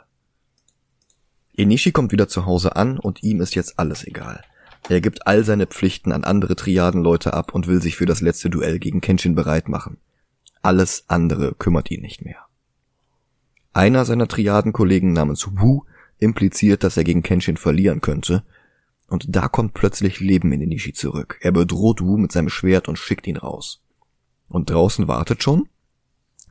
Enishi 1.57 1.93
kommt 1.93 2.11
wieder 2.13 2.29
zu 2.29 2.47
Hause 2.47 2.75
an 2.75 2.99
und 2.99 3.23
ihm 3.23 3.41
ist 3.41 3.55
jetzt 3.55 3.79
alles 3.79 4.05
egal. 4.05 4.43
Er 4.89 5.01
gibt 5.01 5.27
all 5.27 5.45
seine 5.45 5.67
Pflichten 5.67 6.13
an 6.13 6.25
andere 6.25 6.57
Triadenleute 6.57 7.33
ab 7.33 7.55
und 7.55 7.69
will 7.69 7.81
sich 7.81 7.97
für 7.97 8.07
das 8.07 8.21
letzte 8.21 8.51
Duell 8.51 8.79
gegen 8.79 9.01
Kenshin 9.01 9.35
bereit 9.35 9.69
machen. 9.69 9.99
Alles 10.63 11.05
andere 11.09 11.55
kümmert 11.55 11.91
ihn 11.91 12.03
nicht 12.03 12.25
mehr. 12.25 12.39
Einer 13.73 14.05
seiner 14.05 14.29
Triadenkollegen 14.29 15.13
namens 15.13 15.49
Wu 15.53 15.83
impliziert, 16.19 16.85
dass 16.85 16.97
er 16.97 17.05
gegen 17.05 17.23
Kenshin 17.23 17.57
verlieren 17.57 18.01
könnte, 18.01 18.45
und 19.15 19.25
da 19.29 19.49
kommt 19.49 19.75
plötzlich 19.75 20.19
Leben 20.19 20.53
in 20.53 20.61
Enishi 20.61 20.93
zurück. 20.93 21.39
Er 21.41 21.53
bedroht 21.53 22.01
Wu 22.03 22.19
mit 22.19 22.33
seinem 22.33 22.49
Schwert 22.49 22.89
und 22.89 22.99
schickt 22.99 23.27
ihn 23.29 23.37
raus. 23.37 23.81
Und 24.49 24.71
draußen 24.71 25.09
wartet 25.09 25.43
schon 25.43 25.69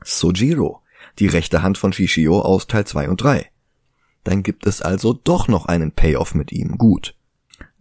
Sojiro, 0.02 0.80
die 1.18 1.26
rechte 1.26 1.62
Hand 1.62 1.76
von 1.76 1.92
Shishio 1.92 2.40
aus 2.40 2.66
Teil 2.66 2.86
2 2.86 3.10
und 3.10 3.22
3. 3.22 3.50
Dann 4.24 4.42
gibt 4.42 4.66
es 4.66 4.80
also 4.80 5.12
doch 5.12 5.46
noch 5.46 5.66
einen 5.66 5.92
Payoff 5.92 6.34
mit 6.34 6.52
ihm. 6.52 6.78
Gut. 6.78 7.14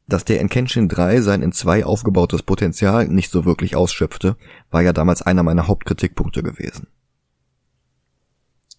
Dass 0.05 0.25
der 0.25 0.41
in 0.41 0.49
Kenshin 0.49 0.89
3 0.89 1.21
sein 1.21 1.41
in 1.41 1.53
2 1.53 1.85
aufgebautes 1.85 2.43
Potenzial 2.43 3.07
nicht 3.07 3.31
so 3.31 3.45
wirklich 3.45 3.77
ausschöpfte, 3.77 4.35
war 4.69 4.81
ja 4.81 4.91
damals 4.91 5.21
einer 5.21 5.43
meiner 5.43 5.67
Hauptkritikpunkte 5.67 6.43
gewesen. 6.43 6.87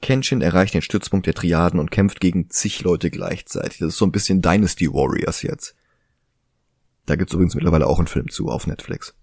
Kenshin 0.03 0.43
erreicht 0.43 0.75
den 0.75 0.83
Stützpunkt 0.83 1.27
der 1.27 1.33
Triaden 1.33 1.81
und 1.81 1.91
kämpft 1.91 2.21
gegen 2.21 2.51
zig 2.51 2.83
Leute 2.83 3.11
gleichzeitig. 3.11 3.79
Das 3.79 3.89
ist 3.89 3.97
so 3.97 4.05
ein 4.05 4.13
bisschen 4.13 4.43
Dynasty 4.43 4.93
Warriors 4.93 5.41
jetzt. 5.41 5.75
Da 7.07 7.17
gibt's 7.17 7.35
übrigens 7.35 7.55
mittlerweile 7.55 7.87
auch 7.87 7.99
einen 7.99 8.09
Film 8.09 8.29
zu 8.31 8.49
auf 8.49 8.67
Netflix. 8.67 9.15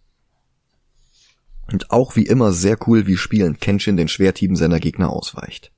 Und 1.71 1.91
auch 1.91 2.15
wie 2.15 2.25
immer 2.25 2.51
sehr 2.51 2.77
cool, 2.87 3.07
wie 3.07 3.17
spielend 3.17 3.61
Kenshin 3.61 3.97
den 3.97 4.07
Schwerthieben 4.07 4.55
seiner 4.55 4.79
Gegner 4.79 5.09
ausweicht. 5.09 5.71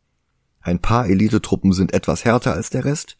Ein 0.61 0.79
paar 0.79 1.07
Elitetruppen 1.07 1.73
sind 1.73 1.93
etwas 1.93 2.25
härter 2.25 2.53
als 2.53 2.69
der 2.69 2.85
Rest, 2.85 3.17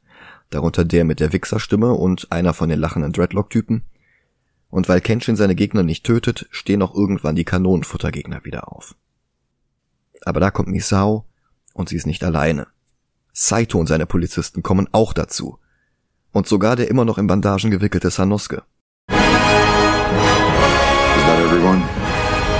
darunter 0.50 0.86
der 0.86 1.04
mit 1.04 1.20
der 1.20 1.34
Wichserstimme 1.34 1.94
und 1.94 2.32
einer 2.32 2.54
von 2.54 2.70
den 2.70 2.80
lachenden 2.80 3.12
Dreadlock-Typen. 3.12 3.84
Und 4.70 4.90
weil 4.90 5.02
Kenshin 5.02 5.36
seine 5.36 5.56
Gegner 5.56 5.84
nicht 5.84 6.06
tötet, 6.06 6.48
stehen 6.52 6.82
auch 6.82 6.96
irgendwann 6.96 7.36
die 7.36 7.44
Kanonenfuttergegner 7.44 8.44
wieder 8.44 8.72
auf. 8.72 8.96
Aber 10.22 10.40
da 10.40 10.52
kommt 10.52 10.70
Misao, 10.70 11.26
und 11.74 11.90
sie 11.90 11.96
ist 11.96 12.08
nicht 12.08 12.24
alleine. 12.24 12.68
Saito 13.34 13.80
und 13.80 13.88
seine 13.88 14.06
Polizisten 14.06 14.64
kommen 14.64 14.88
auch 14.92 15.14
dazu. 15.14 15.60
Und 16.32 16.48
sogar 16.48 16.76
der 16.76 16.90
immer 16.90 17.06
noch 17.06 17.18
in 17.18 17.28
Bandagen 17.28 17.72
gewickelte 17.72 18.10
Sanosuke. 18.10 18.64
Everyone? 21.64 21.82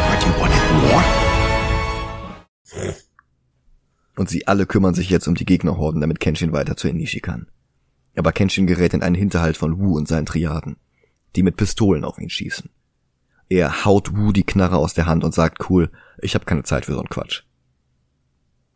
Like 0.08 0.26
you 0.26 0.32
wanted 0.40 0.64
more? 0.82 1.04
Und 4.16 4.30
sie 4.30 4.48
alle 4.48 4.66
kümmern 4.66 4.94
sich 4.94 5.10
jetzt 5.10 5.28
um 5.28 5.36
die 5.36 5.44
Gegnerhorden, 5.44 6.00
damit 6.00 6.22
Kenshin 6.22 6.54
weiter 6.54 6.78
zu 6.78 6.88
Enishi 6.88 7.20
kann. 7.20 7.48
Aber 8.16 8.32
Kenshin 8.32 8.66
gerät 8.66 8.94
in 8.94 9.04
einen 9.04 9.16
Hinterhalt 9.16 9.58
von 9.58 9.78
Wu 9.78 9.98
und 9.98 10.08
seinen 10.08 10.26
Triaden, 10.26 10.78
die 11.36 11.44
mit 11.44 11.58
Pistolen 11.58 12.06
auf 12.06 12.18
ihn 12.18 12.30
schießen. 12.30 12.70
Er 13.50 13.84
haut 13.84 14.16
Wu 14.16 14.32
die 14.32 14.46
Knarre 14.46 14.78
aus 14.78 14.94
der 14.94 15.06
Hand 15.06 15.26
und 15.26 15.34
sagt 15.34 15.70
cool, 15.70 15.92
ich 16.22 16.34
hab 16.34 16.46
keine 16.46 16.64
Zeit 16.64 16.86
für 16.86 16.94
so'n 16.94 17.10
Quatsch. 17.10 17.44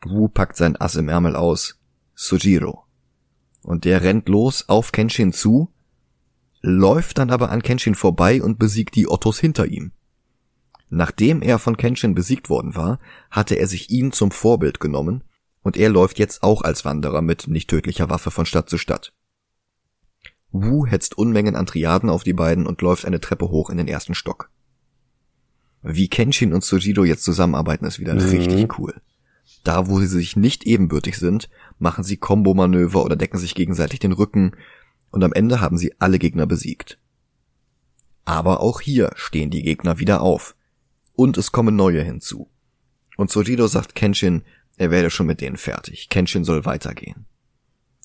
Wu 0.04 0.28
packt 0.28 0.58
sein 0.58 0.76
Ass 0.76 0.96
im 0.96 1.08
Ärmel 1.08 1.38
aus. 1.38 1.80
Sojiro. 2.16 2.84
Und 3.62 3.86
der 3.86 4.04
rennt 4.04 4.28
los 4.28 4.68
auf 4.68 4.92
Kenshin 4.92 5.32
zu, 5.32 5.72
läuft 6.62 7.18
dann 7.18 7.30
aber 7.30 7.50
an 7.50 7.63
Kenshin 7.63 7.96
vorbei 7.96 8.44
und 8.44 8.60
besiegt 8.60 8.96
die 8.96 9.08
Ottos 9.08 9.40
hinter 9.40 9.68
ihm. 9.68 9.94
Nachdem 10.89 11.41
er 11.41 11.60
von 11.60 11.78
Kenshin 11.78 12.15
besiegt 12.15 12.50
worden 12.50 12.76
war, 12.76 13.00
hatte 13.30 13.56
er 13.56 13.67
sich 13.67 13.89
ihn 13.89 14.12
zum 14.12 14.32
Vorbild 14.32 14.80
genommen 14.80 15.23
und 15.62 15.76
er 15.76 15.89
läuft 15.89 16.17
jetzt 16.17 16.43
auch 16.43 16.62
als 16.62 16.86
Wanderer 16.86 17.21
mit 17.21 17.47
nicht 17.47 17.69
tödlicher 17.69 18.10
Waffe 18.10 18.32
von 18.32 18.45
Stadt 18.45 18.69
zu 18.69 18.78
Stadt. 18.78 19.13
Wu 20.52 20.86
hetzt 20.86 21.17
Unmengen 21.17 21.56
an 21.56 21.65
Triaden 21.65 22.10
auf 22.10 22.23
die 22.23 22.34
beiden 22.34 22.65
und 22.65 22.82
läuft 22.82 23.06
eine 23.06 23.19
Treppe 23.19 23.50
hoch 23.50 23.69
in 23.69 23.78
den 23.78 23.88
ersten 23.88 24.15
Stock. 24.15 24.50
Wie 25.84 26.08
Kenshin 26.08 26.54
und 26.54 26.63
Sojiro 26.63 27.04
jetzt 27.04 27.23
zusammenarbeiten, 27.23 27.86
ist 27.86 28.00
wieder 28.00 28.13
mhm. 28.13 28.21
richtig 28.21 28.80
cool. 28.80 28.95
Da, 29.63 29.88
wo 29.88 30.00
sie 30.00 30.08
sich 30.08 30.36
nicht 30.36 30.65
ebenbürtig 30.65 31.17
sind, 31.17 31.50
machen 31.80 32.04
sie 32.04 32.17
Kombo-Manöver 32.17 33.04
oder 33.04 33.15
decken 33.15 33.38
sich 33.38 33.56
gegenseitig 33.56 34.00
den 34.00 34.12
Rücken 34.12 34.52
und 35.12 35.23
am 35.23 35.34
Ende 35.34 35.62
haben 35.62 35.78
sie 35.78 35.93
alle 36.00 36.19
Gegner 36.19 36.45
besiegt. 36.45 37.00
Aber 38.26 38.60
auch 38.60 38.82
hier 38.82 39.12
stehen 39.15 39.50
die 39.50 39.63
Gegner 39.63 40.00
wieder 40.00 40.21
auf. 40.21 40.57
Und 41.18 41.36
es 41.40 41.52
kommen 41.52 41.76
neue 41.76 42.04
hinzu. 42.04 42.48
Und 43.18 43.32
Sojiro 43.32 43.66
sagt 43.66 43.96
Kenshin, 43.96 44.44
er 44.78 44.92
werde 44.92 45.10
schon 45.10 45.26
mit 45.26 45.42
denen 45.42 45.58
fertig. 45.58 46.10
Kenshin 46.10 46.44
soll 46.44 46.64
weitergehen. 46.64 47.26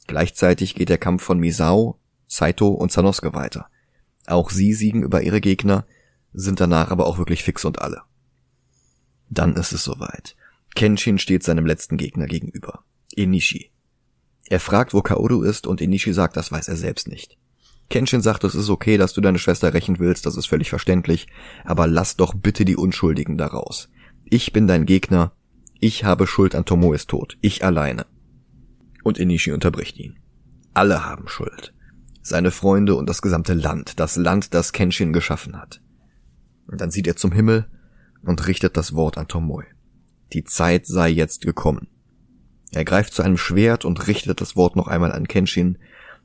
Gleichzeitig 0.06 0.74
geht 0.74 0.88
der 0.88 0.96
Kampf 0.96 1.22
von 1.22 1.38
Misao, 1.38 2.00
Saito 2.26 2.68
und 2.68 2.90
Sanosuke 2.90 3.34
weiter. 3.34 3.68
Auch 4.26 4.48
sie 4.48 4.72
siegen 4.72 5.02
über 5.02 5.20
ihre 5.20 5.42
Gegner, 5.42 5.84
sind 6.32 6.58
danach 6.58 6.90
aber 6.90 7.06
auch 7.06 7.18
wirklich 7.18 7.44
fix 7.44 7.66
und 7.66 7.82
alle. 7.82 8.00
Dann 9.28 9.56
ist 9.56 9.72
es 9.72 9.84
soweit. 9.84 10.34
Kenshin 10.74 11.18
steht 11.18 11.42
seinem 11.42 11.66
letzten 11.66 11.98
Gegner 11.98 12.26
gegenüber. 12.26 12.82
Enishi. 13.14 13.72
Er 14.48 14.58
fragt, 14.58 14.94
wo 14.94 15.02
Kaoru 15.02 15.42
ist 15.42 15.66
und 15.66 15.82
Enishi 15.82 16.14
sagt, 16.14 16.38
das 16.38 16.50
weiß 16.50 16.68
er 16.68 16.76
selbst 16.76 17.08
nicht. 17.08 17.36
Kenshin 17.92 18.22
sagt, 18.22 18.42
es 18.42 18.54
ist 18.54 18.70
okay, 18.70 18.96
dass 18.96 19.12
du 19.12 19.20
deine 19.20 19.38
Schwester 19.38 19.74
rächen 19.74 19.98
willst, 19.98 20.26
das 20.26 20.36
ist 20.36 20.46
völlig 20.46 20.70
verständlich, 20.70 21.28
aber 21.64 21.86
lass 21.86 22.16
doch 22.16 22.34
bitte 22.34 22.64
die 22.64 22.76
Unschuldigen 22.76 23.36
daraus. 23.38 23.90
Ich 24.24 24.52
bin 24.52 24.66
dein 24.66 24.86
Gegner, 24.86 25.32
ich 25.78 26.04
habe 26.04 26.26
Schuld 26.26 26.54
an 26.54 26.64
Tomoes 26.64 27.06
Tod, 27.06 27.36
ich 27.42 27.64
alleine. 27.64 28.06
Und 29.04 29.20
Enishi 29.20 29.52
unterbricht 29.52 29.98
ihn. 29.98 30.18
Alle 30.74 31.04
haben 31.04 31.28
Schuld. 31.28 31.74
seine 32.22 32.50
Freunde 32.50 32.94
und 32.94 33.08
das 33.08 33.20
gesamte 33.20 33.52
Land, 33.52 33.98
das 34.00 34.16
Land, 34.16 34.54
das 34.54 34.72
Kenshin 34.72 35.12
geschaffen 35.12 35.60
hat. 35.60 35.82
Und 36.68 36.80
dann 36.80 36.90
sieht 36.90 37.06
er 37.06 37.16
zum 37.16 37.32
Himmel 37.32 37.66
und 38.22 38.46
richtet 38.46 38.76
das 38.76 38.94
Wort 38.94 39.18
an 39.18 39.28
Tomoe. 39.28 39.66
Die 40.32 40.44
Zeit 40.44 40.86
sei 40.86 41.10
jetzt 41.10 41.42
gekommen. 41.42 41.88
Er 42.70 42.84
greift 42.84 43.12
zu 43.12 43.22
einem 43.22 43.36
Schwert 43.36 43.84
und 43.84 44.06
richtet 44.06 44.40
das 44.40 44.56
Wort 44.56 44.76
noch 44.76 44.86
einmal 44.86 45.12
an 45.12 45.28
Kenshin. 45.28 45.78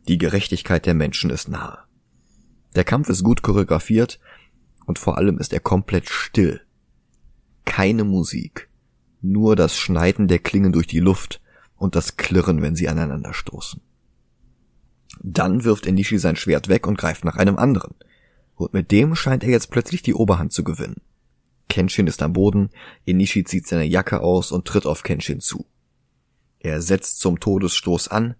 Die 0.08 0.18
Gerechtigkeit 0.18 0.86
der 0.86 0.94
Menschen 0.94 1.30
ist 1.30 1.50
nahe. 1.50 1.80
Der 2.76 2.84
Kampf 2.84 3.10
ist 3.10 3.24
gut 3.24 3.42
choreografiert 3.42 4.20
und 4.86 5.00
vor 5.00 5.18
allem 5.18 5.38
ist 5.38 5.52
er 5.52 5.60
komplett 5.60 6.10
still. 6.10 6.62
Keine 7.66 8.06
Musik, 8.06 8.70
nur 9.22 9.56
das 9.56 9.78
Schneiden 9.78 10.28
der 10.28 10.40
Klingen 10.40 10.72
durch 10.72 10.88
die 10.88 11.00
Luft 11.00 11.42
und 11.76 11.96
das 11.96 12.16
Klirren, 12.16 12.62
wenn 12.62 12.76
sie 12.76 12.88
aneinander 12.88 13.34
stoßen. 13.34 13.82
Dann 15.22 15.64
wirft 15.64 15.86
Enishi 15.86 16.20
sein 16.20 16.36
Schwert 16.36 16.70
weg 16.70 16.88
und 16.88 16.98
greift 16.98 17.26
nach 17.26 17.36
einem 17.36 17.58
anderen. 17.58 17.96
Und 18.56 18.74
mit 18.74 18.92
dem 18.92 19.16
scheint 19.16 19.44
er 19.44 19.50
jetzt 19.50 19.72
plötzlich 19.72 20.02
die 20.02 20.14
Oberhand 20.14 20.54
zu 20.54 20.64
gewinnen. 20.64 21.02
Kenshin 21.70 22.08
ist 22.08 22.24
am 22.24 22.34
Boden, 22.34 22.70
Enishi 23.06 23.44
zieht 23.44 23.68
seine 23.68 23.84
Jacke 23.84 24.22
aus 24.22 24.52
und 24.52 24.66
tritt 24.66 24.86
auf 24.86 25.04
Kenshin 25.04 25.42
zu. 25.42 25.66
Er 26.60 26.82
setzt 26.82 27.20
zum 27.20 27.40
Todesstoß 27.40 28.08
an, 28.08 28.36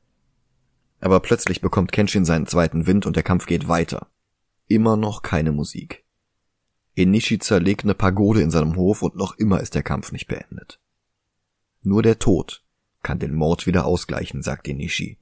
aber 1.00 1.20
plötzlich 1.20 1.62
bekommt 1.62 1.92
Kenshin 1.92 2.26
seinen 2.26 2.48
zweiten 2.48 2.88
Wind 2.88 3.06
und 3.06 3.16
der 3.16 3.24
Kampf 3.24 3.46
geht 3.46 3.68
weiter. 3.68 4.08
Immer 4.68 4.98
noch 4.98 5.22
keine 5.22 5.52
Musik. 5.52 6.04
Enishi 6.96 7.38
zerlegt 7.38 7.84
eine 7.84 7.94
Pagode 7.94 8.42
in 8.42 8.52
seinem 8.52 8.76
Hof 8.76 9.04
und 9.04 9.16
noch 9.16 9.38
immer 9.38 9.62
ist 9.62 9.76
der 9.76 9.84
Kampf 9.84 10.12
nicht 10.12 10.28
beendet. 10.28 10.80
Nur 11.84 12.02
der 12.02 12.20
Tod 12.20 12.64
kann 13.04 13.20
den 13.20 13.36
Mord 13.36 13.68
wieder 13.68 13.86
ausgleichen, 13.86 14.42
sagt 14.42 14.68
Enishi. 14.68 15.18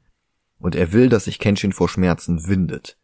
Und 0.57 0.75
er 0.75 0.93
will, 0.93 1.09
dass 1.09 1.25
sich 1.25 1.37
Kenshin 1.37 1.73
vor 1.73 1.89
Schmerzen 1.89 2.47
windet. 2.47 2.97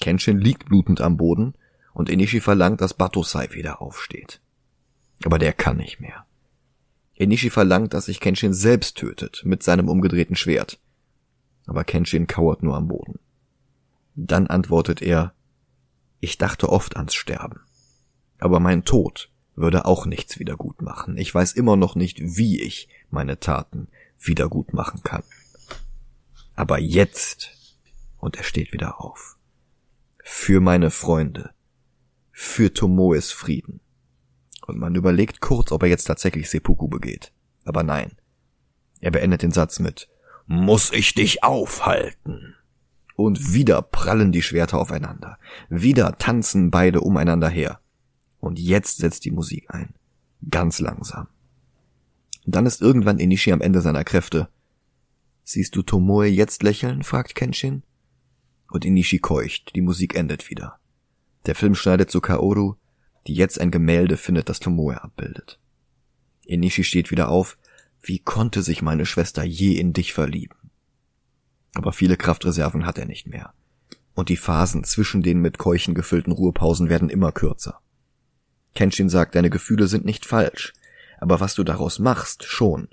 Kenshin 0.00 0.38
liegt 0.38 0.66
blutend 0.66 1.00
am 1.00 1.16
Boden 1.16 1.54
und 1.94 2.10
Enishi 2.10 2.40
verlangt, 2.40 2.80
dass 2.80 2.94
Batosai 2.94 3.52
wieder 3.52 3.80
aufsteht. 3.80 4.40
Aber 5.24 5.38
der 5.38 5.52
kann 5.52 5.76
nicht 5.76 6.00
mehr. 6.00 6.26
Enishi 7.14 7.48
verlangt, 7.48 7.94
dass 7.94 8.06
sich 8.06 8.20
Kenshin 8.20 8.52
selbst 8.52 8.96
tötet 8.98 9.42
mit 9.44 9.62
seinem 9.62 9.88
umgedrehten 9.88 10.36
Schwert. 10.36 10.78
Aber 11.68 11.84
Kenshin 11.84 12.26
kauert 12.26 12.62
nur 12.62 12.76
am 12.76 12.88
Boden. 12.88 13.20
Dann 14.16 14.46
antwortet 14.46 15.02
er, 15.02 15.34
ich 16.18 16.38
dachte 16.38 16.70
oft 16.70 16.96
ans 16.96 17.14
Sterben. 17.14 17.60
Aber 18.38 18.58
mein 18.58 18.84
Tod 18.84 19.30
würde 19.54 19.84
auch 19.84 20.06
nichts 20.06 20.38
wieder 20.38 20.56
gut 20.56 20.80
machen. 20.80 21.18
Ich 21.18 21.32
weiß 21.32 21.52
immer 21.52 21.76
noch 21.76 21.94
nicht, 21.94 22.18
wie 22.20 22.60
ich 22.60 22.88
meine 23.10 23.38
Taten 23.38 23.88
wieder 24.18 24.48
gut 24.48 24.72
machen 24.72 25.02
kann. 25.02 25.22
Aber 26.54 26.78
jetzt, 26.78 27.50
und 28.16 28.36
er 28.36 28.44
steht 28.44 28.72
wieder 28.72 29.00
auf, 29.00 29.36
für 30.24 30.60
meine 30.60 30.90
Freunde, 30.90 31.50
für 32.32 32.72
Tomoes 32.72 33.30
Frieden. 33.30 33.80
Und 34.66 34.78
man 34.78 34.94
überlegt 34.94 35.40
kurz, 35.40 35.70
ob 35.70 35.82
er 35.82 35.88
jetzt 35.90 36.04
tatsächlich 36.04 36.48
Seppuku 36.48 36.88
begeht. 36.88 37.32
Aber 37.64 37.82
nein. 37.82 38.12
Er 39.00 39.10
beendet 39.10 39.42
den 39.42 39.52
Satz 39.52 39.80
mit 39.80 40.08
Muss 40.50 40.90
ich 40.94 41.12
dich 41.12 41.44
aufhalten? 41.44 42.54
Und 43.16 43.52
wieder 43.52 43.82
prallen 43.82 44.32
die 44.32 44.40
Schwerter 44.40 44.78
aufeinander. 44.78 45.38
Wieder 45.68 46.16
tanzen 46.16 46.70
beide 46.70 47.02
umeinander 47.02 47.50
her. 47.50 47.80
Und 48.40 48.58
jetzt 48.58 48.96
setzt 48.96 49.26
die 49.26 49.30
Musik 49.30 49.66
ein. 49.68 49.92
Ganz 50.48 50.80
langsam. 50.80 51.28
Dann 52.46 52.64
ist 52.64 52.80
irgendwann 52.80 53.18
Inishi 53.18 53.52
am 53.52 53.60
Ende 53.60 53.82
seiner 53.82 54.04
Kräfte. 54.04 54.48
Siehst 55.44 55.76
du 55.76 55.82
Tomoe 55.82 56.24
jetzt 56.24 56.62
lächeln? 56.62 57.02
fragt 57.02 57.34
Kenshin. 57.34 57.82
Und 58.70 58.86
Inishi 58.86 59.18
keucht. 59.18 59.76
Die 59.76 59.82
Musik 59.82 60.14
endet 60.14 60.48
wieder. 60.48 60.78
Der 61.44 61.56
Film 61.56 61.74
schneidet 61.74 62.10
zu 62.10 62.22
Kaoru, 62.22 62.76
die 63.26 63.34
jetzt 63.34 63.60
ein 63.60 63.70
Gemälde 63.70 64.16
findet, 64.16 64.48
das 64.48 64.60
Tomoe 64.60 64.94
abbildet. 64.94 65.60
Inishi 66.46 66.84
steht 66.84 67.10
wieder 67.10 67.28
auf. 67.28 67.58
Wie 68.00 68.18
konnte 68.18 68.62
sich 68.62 68.82
meine 68.82 69.06
Schwester 69.06 69.42
je 69.44 69.72
in 69.72 69.92
dich 69.92 70.12
verlieben? 70.12 70.70
Aber 71.74 71.92
viele 71.92 72.16
Kraftreserven 72.16 72.86
hat 72.86 72.98
er 72.98 73.06
nicht 73.06 73.26
mehr. 73.26 73.52
Und 74.14 74.28
die 74.28 74.36
Phasen 74.36 74.84
zwischen 74.84 75.22
den 75.22 75.40
mit 75.40 75.58
Keuchen 75.58 75.94
gefüllten 75.94 76.32
Ruhepausen 76.32 76.88
werden 76.88 77.10
immer 77.10 77.32
kürzer. 77.32 77.80
Kenshin 78.74 79.08
sagt, 79.08 79.34
deine 79.34 79.50
Gefühle 79.50 79.86
sind 79.86 80.04
nicht 80.04 80.26
falsch, 80.26 80.72
aber 81.18 81.40
was 81.40 81.54
du 81.54 81.64
daraus 81.64 81.98
machst, 81.98 82.44
schon. 82.44 82.88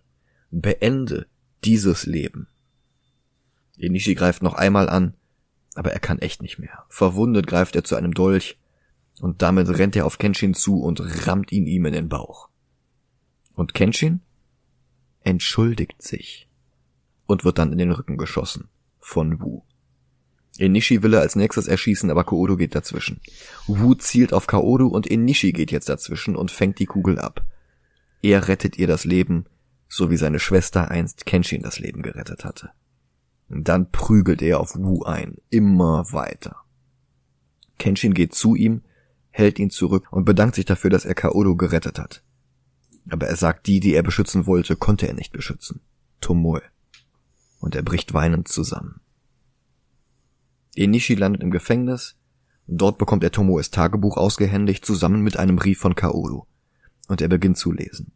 Beende 0.52 1.28
dieses 1.64 2.06
Leben. 2.06 2.48
Inishi 3.78 4.16
greift 4.16 4.42
noch 4.42 4.54
einmal 4.54 4.90
an, 4.90 5.16
aber 5.76 5.92
er 5.92 6.00
kann 6.00 6.20
echt 6.20 6.42
nicht 6.42 6.60
mehr. 6.60 6.86
Verwundet 6.90 7.48
greift 7.48 7.76
er 7.76 7.84
zu 7.84 7.96
einem 7.96 8.14
Dolch, 8.14 8.60
und 9.22 9.42
damit 9.42 9.70
rennt 9.70 9.96
er 9.96 10.06
auf 10.06 10.18
Kenshin 10.18 10.54
zu 10.54 10.82
und 10.82 11.28
rammt 11.28 11.52
ihn 11.52 11.68
ihm 11.68 11.86
in 11.86 11.94
den 11.94 12.10
Bauch. 12.10 12.50
Und 13.54 13.74
Kenshin 13.74 14.22
entschuldigt 15.26 16.02
sich 16.02 16.48
und 17.26 17.44
wird 17.44 17.58
dann 17.58 17.72
in 17.72 17.78
den 17.78 17.92
Rücken 17.92 18.18
geschossen 18.18 18.70
von 19.00 19.42
Wu. 19.42 19.62
Enishi 20.58 21.04
will 21.04 21.14
er 21.14 21.22
als 21.22 21.36
nächstes 21.36 21.68
erschießen, 21.68 22.10
aber 22.10 22.24
Koodo 22.24 22.56
geht 22.56 22.76
dazwischen. 22.76 23.20
Wu 23.68 23.94
zielt 23.96 24.32
auf 24.32 24.48
Kaoru 24.48 24.88
und 24.88 25.10
Enishi 25.10 25.52
geht 25.52 25.72
jetzt 25.72 25.90
dazwischen 25.90 26.36
und 26.36 26.52
fängt 26.52 26.80
die 26.80 26.86
Kugel 26.86 27.20
ab. 27.20 27.46
Er 28.22 28.48
rettet 28.48 28.78
ihr 28.78 28.88
das 28.88 29.04
Leben, 29.04 29.46
so 29.90 30.10
wie 30.10 30.18
seine 30.18 30.40
Schwester 30.40 30.90
einst 30.90 31.26
Kenshin 31.26 31.62
das 31.62 31.80
Leben 31.80 32.02
gerettet 32.02 32.46
hatte. 32.46 32.70
Dann 33.50 33.92
prügelt 33.92 34.42
er 34.42 34.60
auf 34.60 34.76
Wu 34.76 35.04
ein, 35.04 35.36
immer 35.50 36.12
weiter. 36.12 36.58
Kenshin 37.78 38.14
geht 38.14 38.34
zu 38.34 38.56
ihm, 38.56 38.82
hält 39.30 39.60
ihn 39.60 39.70
zurück 39.70 40.08
und 40.12 40.26
bedankt 40.26 40.56
sich 40.56 40.66
dafür, 40.66 40.90
dass 40.90 41.06
er 41.06 41.16
Kaodo 41.16 41.56
gerettet 41.56 42.00
hat. 42.00 42.24
Aber 43.10 43.28
er 43.28 43.36
sagt, 43.36 43.68
die, 43.68 43.80
die 43.80 43.94
er 43.94 44.04
beschützen 44.04 44.48
wollte, 44.48 44.76
konnte 44.76 45.08
er 45.08 45.14
nicht 45.14 45.32
beschützen. 45.32 45.82
Tomoe. 46.22 46.62
Und 47.60 47.76
er 47.76 47.84
bricht 47.84 48.14
weinend 48.14 48.48
zusammen. 48.48 49.02
Enishi 50.76 51.16
landet 51.16 51.44
im 51.44 51.52
Gefängnis. 51.52 52.16
Dort 52.68 52.98
bekommt 52.98 53.24
er 53.24 53.32
Tomoes 53.32 53.70
Tagebuch 53.70 54.18
ausgehändigt, 54.18 54.86
zusammen 54.86 55.22
mit 55.22 55.38
einem 55.38 55.56
Brief 55.56 55.80
von 55.80 55.96
Kaoru. 55.96 56.46
Und 57.08 57.22
er 57.22 57.28
beginnt 57.28 57.58
zu 57.58 57.72
lesen. 57.72 58.12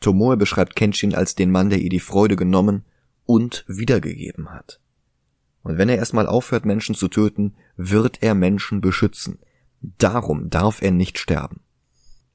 Tomoe 0.00 0.36
beschreibt 0.36 0.76
Kenshin 0.76 1.14
als 1.14 1.34
den 1.34 1.50
Mann, 1.50 1.70
der 1.70 1.80
ihr 1.80 1.90
die 1.90 2.00
Freude 2.00 2.36
genommen 2.36 2.84
und 3.26 3.64
wiedergegeben 3.68 4.50
hat. 4.50 4.80
Und 5.62 5.78
wenn 5.78 5.88
er 5.88 5.96
erstmal 5.96 6.26
aufhört, 6.26 6.66
Menschen 6.66 6.94
zu 6.94 7.08
töten, 7.08 7.54
wird 7.76 8.22
er 8.22 8.34
Menschen 8.34 8.80
beschützen. 8.80 9.38
Darum 9.80 10.50
darf 10.50 10.82
er 10.82 10.90
nicht 10.90 11.18
sterben. 11.18 11.60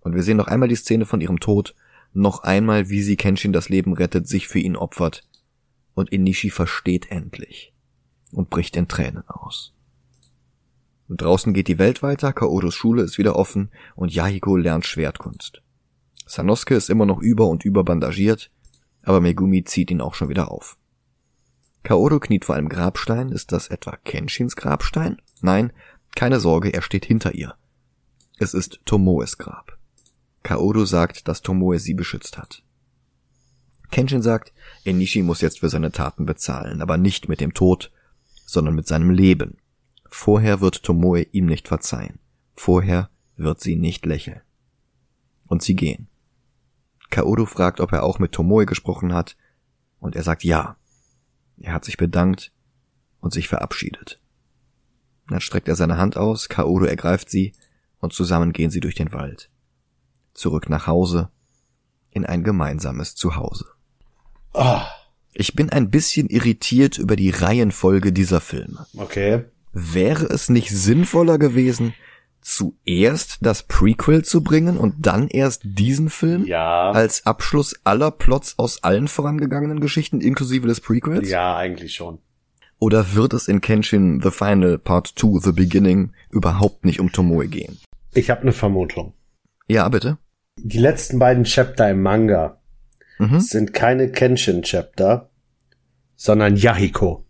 Und 0.01 0.15
wir 0.15 0.23
sehen 0.23 0.37
noch 0.37 0.47
einmal 0.47 0.69
die 0.69 0.75
Szene 0.75 1.05
von 1.05 1.21
ihrem 1.21 1.39
Tod, 1.39 1.75
noch 2.13 2.43
einmal, 2.43 2.89
wie 2.89 3.01
sie 3.01 3.17
Kenshin 3.17 3.53
das 3.53 3.69
Leben 3.69 3.93
rettet, 3.93 4.27
sich 4.27 4.47
für 4.47 4.59
ihn 4.59 4.75
opfert. 4.75 5.27
Und 5.93 6.11
Inishi 6.11 6.49
versteht 6.49 7.11
endlich 7.11 7.73
und 8.31 8.49
bricht 8.49 8.75
in 8.75 8.87
Tränen 8.87 9.27
aus. 9.27 9.73
Und 11.07 11.21
draußen 11.21 11.53
geht 11.53 11.67
die 11.67 11.79
Welt 11.79 12.03
weiter, 12.03 12.33
Kaodos 12.33 12.75
Schule 12.75 13.01
ist 13.01 13.17
wieder 13.17 13.35
offen 13.35 13.71
und 13.95 14.13
Yahiko 14.13 14.55
lernt 14.55 14.85
Schwertkunst. 14.85 15.61
Sanosuke 16.25 16.75
ist 16.75 16.89
immer 16.89 17.07
noch 17.07 17.19
über 17.19 17.47
und 17.47 17.65
über 17.65 17.83
bandagiert, 17.83 18.51
aber 19.03 19.19
Megumi 19.19 19.63
zieht 19.63 19.89
ihn 19.89 20.01
auch 20.01 20.13
schon 20.13 20.29
wieder 20.29 20.51
auf. 20.51 20.77
Kaodo 21.81 22.19
kniet 22.19 22.45
vor 22.45 22.55
einem 22.55 22.69
Grabstein. 22.69 23.29
Ist 23.29 23.51
das 23.51 23.69
etwa 23.69 23.97
Kenshins 23.97 24.55
Grabstein? 24.55 25.21
Nein, 25.41 25.73
keine 26.15 26.39
Sorge, 26.39 26.73
er 26.73 26.83
steht 26.83 27.05
hinter 27.05 27.33
ihr. 27.33 27.55
Es 28.37 28.53
ist 28.53 28.79
Tomoes 28.85 29.37
Grab. 29.39 29.78
Kaodo 30.43 30.85
sagt, 30.85 31.27
dass 31.27 31.41
Tomoe 31.41 31.79
sie 31.79 31.93
beschützt 31.93 32.37
hat. 32.37 32.63
Kenshin 33.91 34.21
sagt, 34.21 34.53
Enishi 34.85 35.23
muss 35.23 35.41
jetzt 35.41 35.59
für 35.59 35.69
seine 35.69 35.91
Taten 35.91 36.25
bezahlen, 36.25 36.81
aber 36.81 36.97
nicht 36.97 37.27
mit 37.27 37.41
dem 37.41 37.53
Tod, 37.53 37.91
sondern 38.45 38.75
mit 38.75 38.87
seinem 38.87 39.09
Leben. 39.09 39.57
Vorher 40.07 40.61
wird 40.61 40.83
Tomoe 40.83 41.23
ihm 41.31 41.45
nicht 41.45 41.67
verzeihen. 41.67 42.19
Vorher 42.55 43.09
wird 43.35 43.61
sie 43.61 43.75
nicht 43.75 44.05
lächeln. 44.05 44.41
Und 45.47 45.63
sie 45.63 45.75
gehen. 45.75 46.07
Kaodo 47.09 47.45
fragt, 47.45 47.79
ob 47.79 47.91
er 47.91 48.03
auch 48.03 48.19
mit 48.19 48.31
Tomoe 48.31 48.65
gesprochen 48.65 49.13
hat, 49.13 49.35
und 49.99 50.15
er 50.15 50.23
sagt 50.23 50.43
ja. 50.43 50.77
Er 51.57 51.73
hat 51.73 51.83
sich 51.83 51.97
bedankt 51.97 52.51
und 53.19 53.33
sich 53.33 53.47
verabschiedet. 53.47 54.19
Dann 55.27 55.41
streckt 55.41 55.67
er 55.67 55.75
seine 55.75 55.97
Hand 55.97 56.17
aus, 56.17 56.49
Kaodo 56.49 56.85
ergreift 56.85 57.29
sie, 57.29 57.53
und 57.99 58.13
zusammen 58.13 58.53
gehen 58.53 58.71
sie 58.71 58.79
durch 58.79 58.95
den 58.95 59.11
Wald. 59.11 59.49
Zurück 60.39 60.69
nach 60.69 60.87
Hause, 60.87 61.27
in 62.11 62.25
ein 62.25 62.45
gemeinsames 62.45 63.13
Zuhause. 63.13 63.65
Oh. 64.53 64.79
Ich 65.33 65.53
bin 65.53 65.69
ein 65.69 65.89
bisschen 65.89 66.29
irritiert 66.29 66.97
über 66.97 67.17
die 67.17 67.29
Reihenfolge 67.29 68.13
dieser 68.13 68.39
Filme. 68.39 68.85
Okay. 68.95 69.43
Wäre 69.73 70.27
es 70.27 70.47
nicht 70.47 70.69
sinnvoller 70.69 71.39
gewesen, 71.39 71.93
zuerst 72.39 73.39
das 73.41 73.63
Prequel 73.63 74.23
zu 74.23 74.41
bringen 74.41 74.77
und 74.77 75.05
dann 75.05 75.27
erst 75.27 75.63
diesen 75.65 76.09
Film 76.09 76.45
ja. 76.45 76.89
als 76.91 77.25
Abschluss 77.25 77.75
aller 77.83 78.09
Plots 78.09 78.57
aus 78.57 78.81
allen 78.81 79.09
vorangegangenen 79.09 79.81
Geschichten 79.81 80.21
inklusive 80.21 80.67
des 80.67 80.79
Prequels? 80.79 81.29
Ja, 81.29 81.57
eigentlich 81.57 81.95
schon. 81.95 82.19
Oder 82.79 83.13
wird 83.13 83.33
es 83.33 83.49
in 83.49 83.59
Kenshin 83.59 84.21
The 84.21 84.31
Final 84.31 84.77
Part 84.77 85.15
2 85.17 85.41
The 85.41 85.51
Beginning 85.51 86.13
überhaupt 86.29 86.85
nicht 86.85 87.01
um 87.01 87.11
Tomoe 87.11 87.49
gehen? 87.49 87.77
Ich 88.13 88.29
habe 88.29 88.43
eine 88.43 88.53
Vermutung. 88.53 89.11
Ja, 89.67 89.89
bitte. 89.89 90.17
Die 90.63 90.77
letzten 90.79 91.19
beiden 91.19 91.43
Chapter 91.43 91.89
im 91.89 92.01
Manga 92.01 92.57
Mhm. 93.19 93.39
sind 93.41 93.73
keine 93.73 94.09
Kenshin-Chapter, 94.11 95.29
sondern 96.15 96.55
Yahiko. 96.55 97.25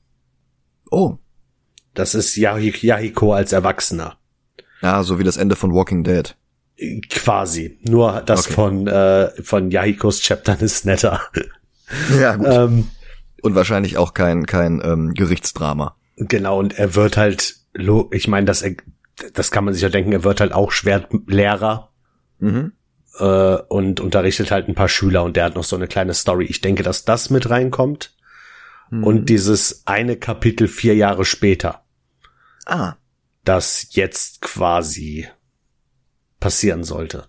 Oh. 0.92 1.18
Das 1.96 2.14
ist 2.16 2.36
Yahi 2.36 2.74
Yahiko 2.82 3.34
als 3.34 3.54
Erwachsener. 3.54 4.18
Ja, 4.82 5.04
so 5.04 5.18
wie 5.20 5.24
das 5.24 5.38
Ende 5.38 5.56
von 5.56 5.74
Walking 5.74 6.04
Dead. 6.04 6.36
Quasi. 7.10 7.80
Nur 7.82 8.22
das 8.22 8.46
Okay. 8.46 8.54
von, 8.54 8.88
äh, 8.88 9.30
von 9.42 9.72
Yahikos 9.72 10.22
Chaptern 10.22 10.60
ist 10.60 10.86
netter. 10.86 11.22
Ja, 12.20 12.36
gut. 12.36 12.48
ähm, 12.48 12.88
Und 13.42 13.56
wahrscheinlich 13.56 13.98
auch 13.98 14.14
kein, 14.14 14.46
kein 14.46 14.82
ähm, 14.84 15.14
Gerichtsdrama. 15.16 15.96
genau, 16.18 16.60
und 16.60 16.78
er 16.78 16.94
wird 16.96 17.18
halt, 17.18 17.56
ich 18.12 18.28
meine, 18.28 18.46
das, 18.46 18.64
das 19.34 19.50
kann 19.52 19.66
man 19.66 19.74
sich 19.74 19.82
ja 19.84 19.90
denken, 19.90 20.12
er 20.12 20.24
wird 20.24 20.40
halt 20.40 20.54
auch 20.54 20.72
Schwertlehrer 20.72 21.90
Mhm. 22.42 22.72
Äh, 23.20 23.62
und 23.68 24.00
unterrichtet 24.00 24.52
halt 24.52 24.68
ein 24.68 24.76
paar 24.76 24.90
Schüler 24.90 25.24
und 25.24 25.36
der 25.36 25.46
hat 25.46 25.56
noch 25.56 25.64
so 25.64 25.76
eine 25.76 25.88
kleine 25.88 26.14
Story. 26.14 26.46
Ich 26.46 26.62
denke, 26.62 26.84
dass 26.84 27.06
das 27.06 27.30
mit 27.30 27.50
reinkommt. 27.50 28.16
Mhm. 28.90 29.04
Und 29.04 29.30
dieses 29.30 29.84
eine 29.86 30.16
Kapitel 30.18 30.68
vier 30.68 30.96
Jahre 30.96 31.26
später, 31.26 31.84
Ah. 32.66 32.96
das 33.44 33.88
jetzt 33.92 34.42
quasi 34.42 35.28
passieren 36.40 36.84
sollte. 36.84 37.28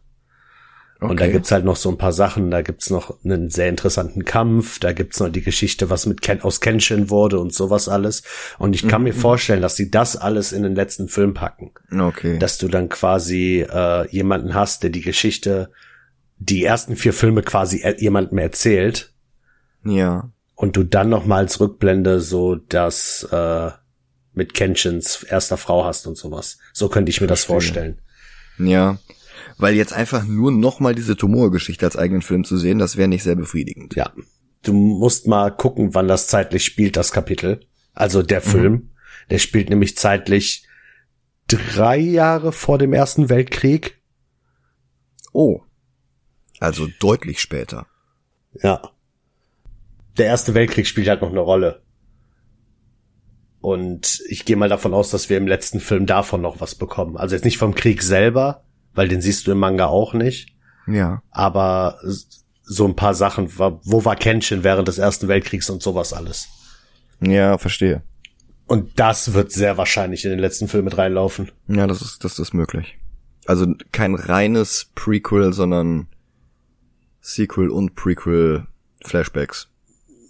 Okay. 1.00 1.10
Und 1.10 1.20
da 1.20 1.28
gibt's 1.28 1.50
halt 1.50 1.64
noch 1.64 1.76
so 1.76 1.88
ein 1.88 1.96
paar 1.96 2.12
Sachen. 2.12 2.50
Da 2.50 2.60
gibt's 2.60 2.90
noch 2.90 3.24
einen 3.24 3.48
sehr 3.48 3.70
interessanten 3.70 4.26
Kampf. 4.26 4.78
Da 4.80 4.92
gibt's 4.92 5.18
noch 5.18 5.30
die 5.30 5.40
Geschichte, 5.40 5.88
was 5.88 6.04
mit 6.04 6.20
Ken 6.20 6.42
aus 6.42 6.60
Kenshin 6.60 7.08
wurde 7.08 7.40
und 7.40 7.54
sowas 7.54 7.88
alles. 7.88 8.22
Und 8.58 8.74
ich 8.74 8.86
kann 8.86 9.04
mir 9.04 9.14
vorstellen, 9.14 9.62
dass 9.62 9.76
sie 9.76 9.90
das 9.90 10.16
alles 10.16 10.52
in 10.52 10.62
den 10.62 10.74
letzten 10.74 11.08
Film 11.08 11.32
packen. 11.32 11.72
Okay. 11.98 12.38
Dass 12.38 12.58
du 12.58 12.68
dann 12.68 12.90
quasi 12.90 13.66
äh, 13.66 14.10
jemanden 14.10 14.52
hast, 14.52 14.82
der 14.82 14.90
die 14.90 15.00
Geschichte, 15.00 15.70
die 16.36 16.64
ersten 16.64 16.96
vier 16.96 17.14
Filme 17.14 17.42
quasi 17.42 17.80
er 17.80 17.98
jemandem 17.98 18.36
erzählt 18.36 19.14
ja. 19.84 20.30
und 20.54 20.76
du 20.76 20.84
dann 20.84 21.08
noch 21.08 21.24
mal 21.24 21.38
als 21.38 21.60
Rückblende 21.60 22.20
so 22.20 22.56
das 22.56 23.26
äh, 23.32 23.70
mit 24.34 24.52
Kenshins 24.52 25.22
erster 25.22 25.56
Frau 25.56 25.86
hast 25.86 26.06
und 26.06 26.18
sowas. 26.18 26.58
So 26.74 26.90
könnte 26.90 27.10
ich 27.10 27.22
mir 27.22 27.26
das 27.26 27.44
vorstellen. 27.44 28.00
Ja. 28.58 28.98
Weil 29.61 29.75
jetzt 29.75 29.92
einfach 29.92 30.25
nur 30.25 30.51
nochmal 30.53 30.94
diese 30.94 31.16
Tomoe-Geschichte 31.16 31.85
als 31.85 31.96
eigenen 31.96 32.23
Film 32.23 32.44
zu 32.44 32.57
sehen, 32.57 32.79
das 32.79 32.96
wäre 32.96 33.09
nicht 33.09 33.23
sehr 33.23 33.37
befriedigend. 33.37 33.94
Ja. 33.94 34.12
Du 34.62 34.73
musst 34.73 35.27
mal 35.27 35.51
gucken, 35.51 35.94
wann 35.94 36.09
das 36.09 36.27
zeitlich 36.27 36.64
spielt, 36.64 36.96
das 36.96 37.12
Kapitel. 37.12 37.61
Also 37.92 38.23
der 38.23 38.40
Film. 38.40 38.90
Der 39.31 39.38
spielt 39.38 39.70
nämlich 39.70 39.96
zeitlich 39.96 40.66
drei 41.46 41.99
Jahre 41.99 42.53
vor 42.53 42.79
dem 42.79 42.92
Ersten 42.92 43.29
Weltkrieg. 43.29 44.01
Oh. 45.33 45.61
Also 46.59 46.88
deutlich 46.99 47.40
später. 47.40 47.87
Ja. 48.62 48.90
Der 50.18 50.27
Erste 50.27 50.55
Weltkrieg 50.55 50.87
spielt 50.87 51.09
halt 51.09 51.23
noch 51.23 51.31
eine 51.31 51.40
Rolle. 51.40 51.83
Und 53.61 54.23
ich 54.29 54.44
gehe 54.44 54.57
mal 54.57 54.68
davon 54.68 54.94
aus, 54.94 55.11
dass 55.11 55.29
wir 55.29 55.37
im 55.37 55.46
letzten 55.46 55.81
Film 55.81 56.07
davon 56.07 56.40
noch 56.40 56.61
was 56.61 56.75
bekommen. 56.75 57.16
Also 57.16 57.35
jetzt 57.35 57.44
nicht 57.44 57.59
vom 57.59 57.75
Krieg 57.75 58.03
selber, 58.03 58.64
weil 58.94 59.09
den 59.09 59.20
siehst 59.20 59.46
du 59.46 59.53
im 59.53 59.59
Manga 59.59 59.87
auch 59.87 60.14
nicht. 60.14 60.55
Ja. 60.87 61.22
Aber 61.31 61.98
so 62.62 62.87
ein 62.87 62.96
paar 62.96 63.14
Sachen, 63.14 63.50
wo 63.59 64.05
war 64.05 64.16
Kenshin 64.16 64.64
während 64.64 64.88
des 64.88 64.98
Ersten 64.98 65.29
Weltkriegs 65.29 65.70
und 65.70 65.83
sowas 65.83 66.12
alles. 66.12 66.48
Ja, 67.20 67.59
verstehe. 67.59 68.03
Und 68.66 68.98
das 69.00 69.33
wird 69.35 69.50
sehr 69.53 69.76
wahrscheinlich 69.76 70.24
in 70.24 70.31
den 70.31 70.38
letzten 70.38 70.68
Film 70.68 70.85
mit 70.85 70.96
reinlaufen. 70.96 71.50
Ja, 71.66 71.87
das 71.87 72.03
ist, 72.03 72.22
das 72.24 72.38
ist 72.38 72.55
möglich. 72.55 72.98
Also 73.46 73.66
kein 73.90 74.14
reines 74.14 74.90
Prequel, 74.94 75.53
sondern 75.53 76.07
Sequel 77.20 77.68
und 77.68 77.94
Prequel 77.96 78.66
Flashbacks. 79.03 79.68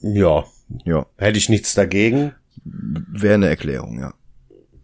Ja, 0.01 0.45
Ja. 0.85 1.05
hätte 1.19 1.37
ich 1.39 1.49
nichts 1.51 1.75
dagegen. 1.75 2.33
Wäre 2.65 3.35
eine 3.35 3.49
Erklärung, 3.49 3.99
ja. 4.01 4.15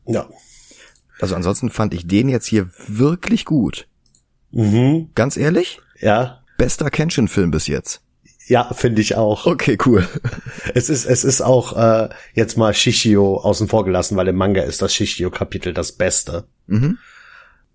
Ja. 0.07 0.29
Also 1.20 1.35
ansonsten 1.35 1.70
fand 1.70 1.94
ich 1.94 2.07
den 2.07 2.29
jetzt 2.29 2.46
hier 2.46 2.70
wirklich 2.88 3.44
gut. 3.44 3.88
Mhm. 4.50 5.11
Ganz 5.14 5.37
ehrlich? 5.37 5.81
Ja. 6.00 6.42
Bester 6.59 6.90
Kenshin-Film 6.90 7.50
bis 7.50 7.66
jetzt. 7.66 8.02
Ja, 8.46 8.72
finde 8.72 9.02
ich 9.02 9.16
auch. 9.16 9.46
Okay, 9.46 9.76
cool. 9.87 10.07
Es 10.74 10.88
ist, 10.88 11.05
es 11.05 11.24
ist 11.24 11.40
auch 11.40 11.76
äh, 11.76 12.09
jetzt 12.35 12.57
mal 12.57 12.74
Shishio 12.74 13.38
außen 13.38 13.68
vor 13.68 13.85
gelassen, 13.85 14.16
weil 14.16 14.29
im 14.29 14.37
Manga 14.37 14.62
ist 14.62 14.83
das 14.83 14.94
Shishio-Kapitel 14.94 15.72
das 15.72 15.92
Beste. 15.92 16.44
Mhm. 16.66 16.98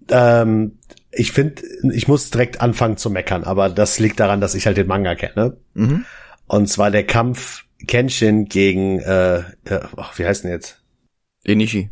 Ähm, 0.10 0.77
ich 1.12 1.32
finde, 1.32 1.62
ich 1.93 2.08
muss 2.08 2.30
direkt 2.30 2.62
anfangen 2.62 2.97
zu 2.97 3.10
meckern, 3.10 3.43
aber 3.43 3.69
das 3.69 3.99
liegt 3.99 4.19
daran, 4.19 4.39
dass 4.39 4.56
ich 4.56 4.65
halt 4.65 4.77
den 4.77 4.88
Manga 4.88 5.15
kenne. 5.15 5.58
Mhm. 5.73 6.06
Und 6.47 6.67
zwar 6.67 6.89
der 6.89 7.06
Kampf 7.06 7.65
Kenshin 7.88 8.45
gegen, 8.45 8.99
äh, 8.99 9.39
äh, 9.65 9.80
wie 10.15 10.25
heißt 10.25 10.43
denn 10.43 10.51
jetzt? 10.51 10.82
Enishi. 11.43 11.89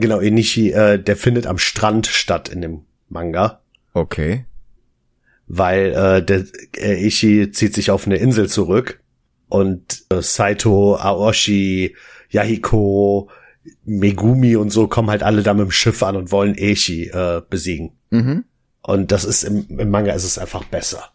Genau, 0.00 0.20
Inishi, 0.20 0.70
äh, 0.70 0.98
der 0.98 1.16
findet 1.16 1.46
am 1.46 1.58
Strand 1.58 2.06
statt 2.06 2.48
in 2.48 2.60
dem 2.60 2.82
Manga. 3.08 3.60
Okay. 3.94 4.44
weil 5.48 5.92
äh, 5.92 6.22
der 6.22 6.44
äh, 6.76 7.06
Ishi 7.06 7.50
zieht 7.52 7.74
sich 7.74 7.90
auf 7.90 8.06
eine 8.06 8.16
Insel 8.16 8.48
zurück 8.48 9.00
und 9.48 10.04
äh, 10.10 10.20
Saito, 10.20 10.96
Aoshi, 10.96 11.96
Yahiko, 12.28 13.30
Megumi 13.84 14.56
und 14.56 14.70
so 14.70 14.86
kommen 14.88 15.10
halt 15.10 15.22
alle 15.22 15.42
da 15.42 15.54
mit 15.54 15.64
dem 15.64 15.70
Schiff 15.70 16.02
an 16.02 16.16
und 16.16 16.30
wollen 16.30 16.54
Ishi 16.54 17.08
äh, 17.08 17.42
besiegen. 17.48 17.92
Mhm. 18.10 18.44
Und 18.82 19.10
das 19.10 19.24
ist 19.24 19.42
im, 19.42 19.66
im 19.78 19.90
Manga 19.90 20.12
ist 20.12 20.24
es 20.24 20.38
einfach 20.38 20.64
besser. 20.64 21.10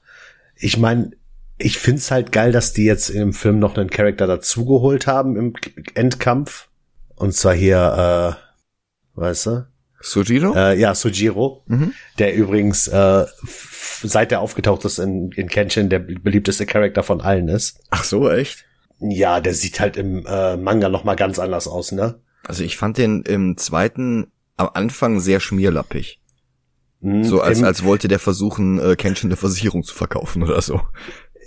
Ich 0.55 0.77
meine, 0.77 1.11
ich 1.59 1.77
find's 1.77 2.11
halt 2.11 2.31
geil, 2.31 2.51
dass 2.51 2.73
die 2.73 2.85
jetzt 2.85 3.09
im 3.09 3.33
Film 3.33 3.59
noch 3.59 3.77
einen 3.77 3.89
Charakter 3.89 4.27
dazugeholt 4.27 5.07
haben 5.07 5.37
im 5.37 5.53
Endkampf. 5.93 6.69
Und 7.15 7.33
zwar 7.33 7.53
hier, 7.53 8.37
äh, 8.39 8.52
weißt 9.15 9.45
du? 9.47 9.67
Sujiro? 10.02 10.54
Äh, 10.56 10.78
ja, 10.80 10.93
Sujiro, 10.95 11.63
Mhm. 11.67 11.93
der 12.19 12.36
übrigens 12.36 12.88
äh, 12.89 13.26
seit 14.04 14.32
er 14.34 14.41
aufgetaucht 14.41 14.84
ist 14.86 14.99
in, 14.99 15.32
in 15.32 15.47
Kenshin 15.47 15.89
der 15.89 15.99
beliebteste 15.99 16.65
Charakter 16.65 17.04
von 17.04 17.21
allen 17.21 17.47
ist. 17.47 17.80
Ach 17.89 18.04
so, 18.04 18.30
echt? 18.30 18.65
Ja, 18.99 19.39
der 19.39 19.54
sieht 19.54 19.80
halt 19.80 19.95
im 19.97 20.26
äh, 20.26 20.58
Manga 20.58 20.89
noch 20.89 21.04
mal 21.06 21.15
ganz 21.15 21.39
anders 21.39 21.67
aus, 21.67 21.91
ne? 21.93 22.19
Also 22.45 22.63
ich 22.65 22.76
fand 22.78 22.97
den 22.97 23.21
im 23.23 23.56
zweiten 23.58 24.28
am 24.58 24.69
Anfang 24.73 25.19
sehr 25.21 25.39
schmierlappig. 25.39 26.19
Mhm, 26.99 27.23
So 27.23 27.39
als, 27.41 27.63
als 27.63 27.84
wollte 27.84 28.08
der 28.10 28.19
versuchen, 28.19 28.80
äh, 28.80 28.95
Kenshin 28.97 29.30
eine 29.30 29.38
Versicherung 29.38 29.84
zu 29.84 29.95
verkaufen 29.95 30.43
oder 30.43 30.62
so. 30.62 30.82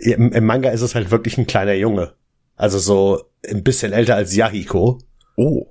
im, 0.01 0.33
Im 0.33 0.45
Manga 0.47 0.71
ist 0.71 0.81
es 0.83 0.95
halt 0.95 1.11
wirklich 1.11 1.37
ein 1.39 1.47
kleiner 1.47 1.75
Junge. 1.75 2.15
Also 2.57 2.79
so 2.79 3.23
ein 3.47 3.63
bisschen 3.63 3.93
älter 3.93 4.15
als 4.17 4.35
Yahiko 4.35 4.99
Oh. 5.37 5.67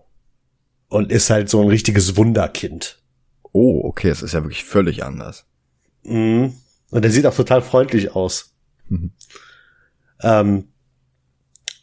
Und 0.89 1.11
ist 1.11 1.29
halt 1.29 1.49
so 1.49 1.61
ein 1.61 1.67
richtiges 1.67 2.17
Wunderkind. 2.17 3.01
Oh, 3.51 3.81
okay, 3.85 4.09
es 4.09 4.21
ist 4.21 4.33
ja 4.33 4.43
wirklich 4.43 4.65
völlig 4.65 5.03
anders. 5.03 5.45
Mhm. 6.03 6.53
Und 6.91 7.01
der 7.01 7.11
sieht 7.11 7.25
auch 7.25 7.35
total 7.35 7.61
freundlich 7.61 8.15
aus. 8.15 8.55
Mhm. 8.87 9.11
Ähm, 10.21 10.67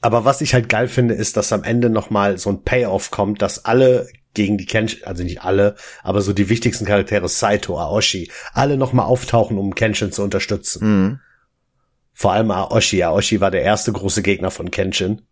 aber 0.01 0.25
was 0.25 0.41
ich 0.41 0.55
halt 0.55 0.69
geil 0.69 0.89
finde, 0.89 1.15
ist, 1.15 1.37
dass 1.37 1.53
am 1.53 1.65
Ende 1.65 1.89
noch 1.89 2.11
mal 2.11 2.39
so 2.39 2.51
ein 2.51 2.63
Payoff 2.63 3.11
kommt, 3.11 3.41
dass 3.41 3.65
alle 3.65 4.09
gegen 4.35 4.59
die 4.59 4.67
Kenshin, 4.67 5.05
also 5.05 5.23
nicht 5.23 5.43
alle, 5.43 5.77
aber 6.03 6.23
so 6.23 6.33
die 6.33 6.49
wichtigsten 6.49 6.85
Charaktere, 6.85 7.29
Saito, 7.29 7.79
Aoshi, 7.79 8.31
alle 8.53 8.77
noch 8.77 8.93
mal 8.93 9.05
auftauchen, 9.05 9.59
um 9.59 9.75
Kenshin 9.75 10.11
zu 10.11 10.23
unterstützen. 10.23 10.81
Mhm. 10.87 11.21
Vor 12.13 12.33
allem 12.33 12.51
Aoshi. 12.51 13.03
Aoshi 13.03 13.41
war 13.41 13.51
der 13.51 13.63
erste 13.63 13.93
große 13.93 14.23
Gegner 14.23 14.51
von 14.51 14.71
Kenshin. 14.71 15.23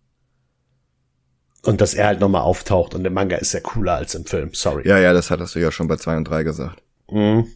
Und 1.62 1.80
dass 1.80 1.94
er 1.94 2.06
halt 2.06 2.20
noch 2.20 2.28
mal 2.28 2.40
auftaucht 2.40 2.94
und 2.94 3.04
im 3.04 3.12
Manga 3.12 3.36
ist 3.36 3.52
er 3.54 3.60
cooler 3.60 3.94
als 3.94 4.14
im 4.14 4.24
Film, 4.24 4.50
sorry. 4.54 4.88
Ja, 4.88 4.98
ja, 4.98 5.12
das 5.12 5.30
hattest 5.30 5.54
du 5.54 5.58
ja 5.58 5.70
schon 5.70 5.88
bei 5.88 5.96
zwei 5.96 6.16
und 6.16 6.24
drei 6.24 6.42
gesagt. 6.42 6.82
Mhm. 7.10 7.46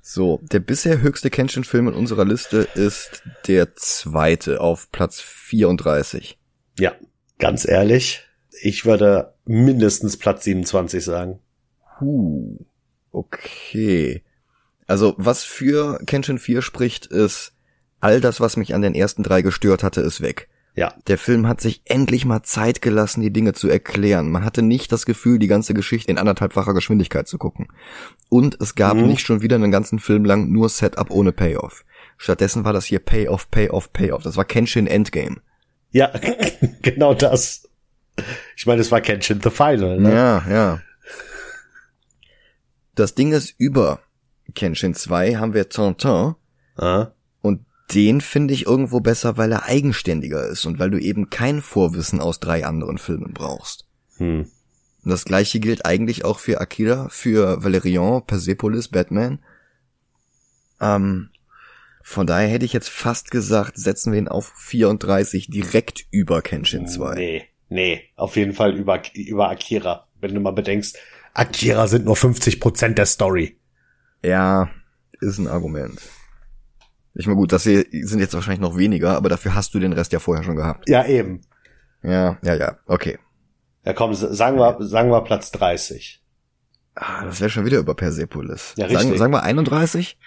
So, 0.00 0.40
der 0.42 0.60
bisher 0.60 1.00
höchste 1.00 1.30
Kenshin-Film 1.30 1.88
in 1.88 1.94
unserer 1.94 2.24
Liste 2.24 2.66
ist 2.74 3.22
der 3.46 3.76
zweite 3.76 4.60
auf 4.60 4.90
Platz 4.90 5.20
34. 5.20 6.38
Ja, 6.78 6.92
ganz 7.38 7.68
ehrlich, 7.68 8.24
ich 8.62 8.84
würde 8.84 9.34
mindestens 9.44 10.16
Platz 10.16 10.44
27 10.44 11.04
sagen. 11.04 11.38
Huh, 12.00 12.56
okay. 13.12 14.22
Also, 14.88 15.14
was 15.18 15.44
für 15.44 16.00
Kenshin 16.06 16.38
4 16.38 16.62
spricht, 16.62 17.06
ist, 17.06 17.52
all 18.00 18.20
das, 18.20 18.40
was 18.40 18.56
mich 18.56 18.74
an 18.74 18.82
den 18.82 18.94
ersten 18.94 19.22
drei 19.22 19.42
gestört 19.42 19.82
hatte, 19.82 20.00
ist 20.00 20.20
weg. 20.20 20.48
Ja, 20.74 20.94
Der 21.06 21.18
Film 21.18 21.46
hat 21.48 21.60
sich 21.60 21.82
endlich 21.84 22.24
mal 22.24 22.42
Zeit 22.44 22.80
gelassen, 22.80 23.20
die 23.20 23.30
Dinge 23.32 23.52
zu 23.52 23.68
erklären. 23.68 24.30
Man 24.30 24.42
hatte 24.44 24.62
nicht 24.62 24.90
das 24.90 25.04
Gefühl, 25.04 25.38
die 25.38 25.46
ganze 25.46 25.74
Geschichte 25.74 26.10
in 26.10 26.16
anderthalbfacher 26.16 26.72
Geschwindigkeit 26.72 27.28
zu 27.28 27.36
gucken. 27.36 27.68
Und 28.30 28.58
es 28.60 28.74
gab 28.74 28.96
Mhm. 28.96 29.06
nicht 29.08 29.20
schon 29.26 29.42
wieder 29.42 29.56
einen 29.56 29.70
ganzen 29.70 29.98
Film 29.98 30.24
lang 30.24 30.50
nur 30.50 30.70
Setup 30.70 31.10
ohne 31.10 31.32
Payoff. 31.32 31.84
Stattdessen 32.16 32.64
war 32.64 32.72
das 32.72 32.86
hier 32.86 33.00
Payoff, 33.00 33.50
Payoff, 33.50 33.92
Payoff. 33.92 34.22
Das 34.22 34.36
war 34.38 34.46
Kenshin 34.46 34.86
Endgame. 34.86 35.36
ja, 35.90 36.10
genau 36.82 37.12
das. 37.12 37.68
Ich 38.56 38.64
meine, 38.66 38.80
es 38.80 38.90
war 38.90 39.00
Kenshin 39.02 39.40
the 39.42 39.50
Final, 39.50 40.00
ne? 40.00 40.12
Ja, 40.14 40.44
ja. 40.48 40.80
Das 42.94 43.14
Ding 43.14 43.32
ist, 43.32 43.54
über 43.58 44.00
Kenshin 44.54 44.94
2 44.94 45.36
haben 45.36 45.54
wir 45.54 45.68
Tintin. 45.68 46.34
Ah. 46.76 47.08
Den 47.94 48.20
finde 48.20 48.54
ich 48.54 48.66
irgendwo 48.66 49.00
besser, 49.00 49.36
weil 49.36 49.52
er 49.52 49.64
eigenständiger 49.64 50.46
ist 50.46 50.64
und 50.64 50.78
weil 50.78 50.90
du 50.90 50.98
eben 50.98 51.30
kein 51.30 51.60
Vorwissen 51.60 52.20
aus 52.20 52.40
drei 52.40 52.64
anderen 52.64 52.98
Filmen 52.98 53.34
brauchst. 53.34 53.86
Hm. 54.16 54.46
Und 55.04 55.10
das 55.10 55.24
gleiche 55.24 55.60
gilt 55.60 55.84
eigentlich 55.84 56.24
auch 56.24 56.38
für 56.38 56.60
Akira, 56.60 57.08
für 57.10 57.62
Valerian, 57.64 58.24
Persepolis, 58.24 58.88
Batman. 58.88 59.40
Ähm, 60.80 61.30
von 62.02 62.26
daher 62.26 62.48
hätte 62.48 62.64
ich 62.64 62.72
jetzt 62.72 62.88
fast 62.88 63.30
gesagt, 63.30 63.78
setzen 63.78 64.12
wir 64.12 64.18
ihn 64.18 64.28
auf 64.28 64.52
34 64.56 65.48
direkt 65.48 66.06
über 66.10 66.42
Kenshin 66.42 66.86
2. 66.86 67.14
Nee, 67.14 67.44
nee, 67.68 68.02
auf 68.16 68.36
jeden 68.36 68.52
Fall 68.52 68.74
über, 68.74 69.02
über 69.14 69.50
Akira. 69.50 70.08
Wenn 70.20 70.34
du 70.34 70.40
mal 70.40 70.52
bedenkst, 70.52 70.98
Akira 71.34 71.86
sind 71.86 72.04
nur 72.04 72.16
50 72.16 72.60
Prozent 72.60 72.98
der 72.98 73.06
Story. 73.06 73.56
Ja, 74.22 74.70
ist 75.20 75.38
ein 75.38 75.48
Argument. 75.48 76.00
Ich 77.14 77.26
meine, 77.26 77.36
gut, 77.36 77.52
das 77.52 77.64
hier 77.64 77.84
sind 77.90 78.20
jetzt 78.20 78.34
wahrscheinlich 78.34 78.60
noch 78.60 78.76
weniger, 78.76 79.16
aber 79.16 79.28
dafür 79.28 79.54
hast 79.54 79.74
du 79.74 79.78
den 79.78 79.92
Rest 79.92 80.12
ja 80.12 80.18
vorher 80.18 80.44
schon 80.44 80.56
gehabt. 80.56 80.88
Ja, 80.88 81.04
eben. 81.06 81.42
Ja, 82.02 82.38
ja, 82.42 82.54
ja, 82.54 82.78
okay. 82.86 83.18
Ja, 83.84 83.92
komm, 83.92 84.14
sagen 84.14 84.58
wir, 84.58 84.76
sagen 84.80 85.10
wir 85.10 85.22
Platz 85.22 85.50
30. 85.52 86.22
Ah, 86.94 87.24
das 87.24 87.40
wäre 87.40 87.50
schon 87.50 87.64
wieder 87.64 87.78
über 87.78 87.94
Persepolis. 87.94 88.74
Ja, 88.76 88.86
richtig. 88.86 89.02
Sagen, 89.02 89.18
sagen 89.18 89.32
wir 89.32 89.42
31? 89.42 90.18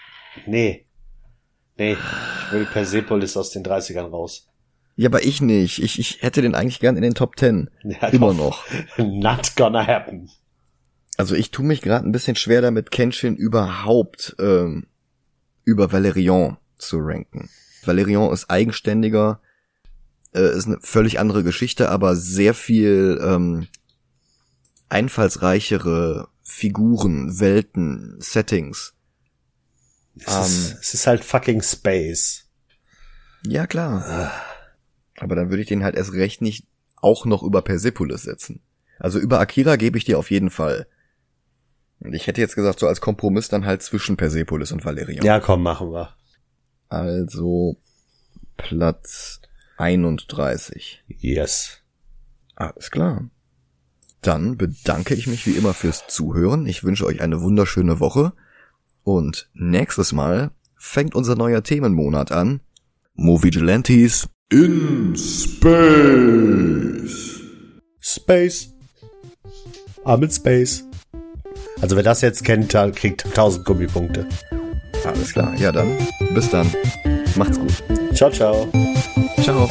Nee. 0.46 0.86
Nee, 1.78 1.94
ich 1.94 2.52
will 2.52 2.66
Persepolis 2.66 3.36
aus 3.36 3.52
den 3.52 3.64
30ern 3.64 4.10
raus. 4.10 4.48
Ja, 4.96 5.10
aber 5.10 5.24
ich 5.26 5.42
nicht. 5.42 5.84
Ich, 5.84 6.00
ich 6.00 6.22
hätte 6.22 6.42
den 6.42 6.56
eigentlich 6.56 6.80
gern 6.80 6.96
in 6.96 7.02
den 7.02 7.16
Top 7.16 7.38
10. 7.38 7.70
Ja, 7.84 8.08
Immer 8.10 8.34
noch. 8.34 8.64
Not 8.98 9.56
gonna 9.56 9.86
happen. 9.86 10.30
Also 11.18 11.36
ich 11.36 11.52
tue 11.52 11.66
mich 11.66 11.82
gerade 11.82 12.08
ein 12.08 12.12
bisschen 12.12 12.36
schwer 12.36 12.62
damit, 12.62 12.92
Kenshin 12.92 13.36
überhaupt 13.36 14.36
ähm, 14.40 14.88
über 15.64 15.92
Valerian 15.92 16.58
zu 16.88 17.00
ranken. 17.00 17.50
Valerian 17.84 18.32
ist 18.32 18.50
eigenständiger, 18.50 19.42
äh, 20.34 20.56
ist 20.56 20.68
eine 20.68 20.80
völlig 20.82 21.20
andere 21.20 21.44
Geschichte, 21.44 21.90
aber 21.90 22.16
sehr 22.16 22.54
viel 22.54 23.20
ähm, 23.24 23.68
einfallsreichere 24.90 26.28
Figuren, 26.44 27.40
Welten, 27.40 28.16
Settings. 28.20 28.94
Es, 30.18 30.48
ist, 30.48 30.78
es 30.82 30.94
ist 30.94 31.08
halt 31.08 31.24
fucking 31.24 31.62
Space. 31.62 32.46
Ja, 33.46 33.68
klar. 33.68 34.32
Aber 35.18 35.36
dann 35.36 35.50
würde 35.50 35.62
ich 35.62 35.68
den 35.68 35.84
halt 35.84 35.96
erst 35.96 36.14
recht 36.14 36.42
nicht 36.42 36.66
auch 36.96 37.26
noch 37.26 37.44
über 37.44 37.62
Persepolis 37.62 38.24
setzen. 38.24 38.62
Also 39.00 39.20
über 39.20 39.40
Akira 39.40 39.76
gebe 39.76 39.98
ich 39.98 40.06
dir 40.06 40.18
auf 40.18 40.32
jeden 40.32 40.50
Fall. 40.50 40.88
Und 42.00 42.14
ich 42.14 42.28
hätte 42.28 42.42
jetzt 42.42 42.56
gesagt, 42.56 42.80
so 42.80 42.88
als 42.88 43.02
Kompromiss 43.02 43.50
dann 43.50 43.66
halt 43.66 43.82
zwischen 43.82 44.18
Persepolis 44.18 44.72
und 44.72 44.86
Valerian. 44.86 45.26
Ja, 45.26 45.40
komm, 45.40 45.64
machen 45.64 45.92
wir. 45.92 46.16
Also 46.90 47.78
Platz 48.58 49.42
31. 49.78 51.04
Yes. 51.08 51.80
Alles 52.56 52.92
klar. 52.92 53.30
Dann 54.22 54.58
bedanke 54.58 55.14
ich 55.14 55.28
mich 55.28 55.46
wie 55.46 55.52
immer 55.52 55.74
fürs 55.74 56.08
Zuhören. 56.08 56.66
Ich 56.66 56.84
wünsche 56.84 57.06
euch 57.06 57.22
eine 57.22 57.42
wunderschöne 57.42 58.00
Woche. 58.00 58.34
Und 59.04 59.50
nächstes 59.54 60.14
Mal 60.14 60.52
fängt 60.76 61.14
unser 61.16 61.36
neuer 61.36 61.62
Themenmonat 61.64 62.32
an. 62.32 62.62
Movigilantes 63.14 64.28
In 64.50 65.16
Space. 65.16 66.22
Space. 68.00 68.74
I'm 70.04 70.24
in 70.24 70.32
Space. 70.32 70.84
Also 71.82 71.96
wer 71.96 72.04
das 72.04 72.22
jetzt 72.22 72.44
kennt, 72.44 72.70
kriegt 72.96 73.26
1000 73.26 73.66
Gummipunkte. 73.66 74.28
Alles 75.06 75.34
klar. 75.34 75.54
Ja 75.58 75.72
dann. 75.72 75.98
Bis 76.34 76.50
dann. 76.50 76.68
Macht's 77.36 77.60
gut. 77.60 77.84
Ciao, 78.14 78.30
ciao. 78.30 78.68
Ciao. 79.42 79.70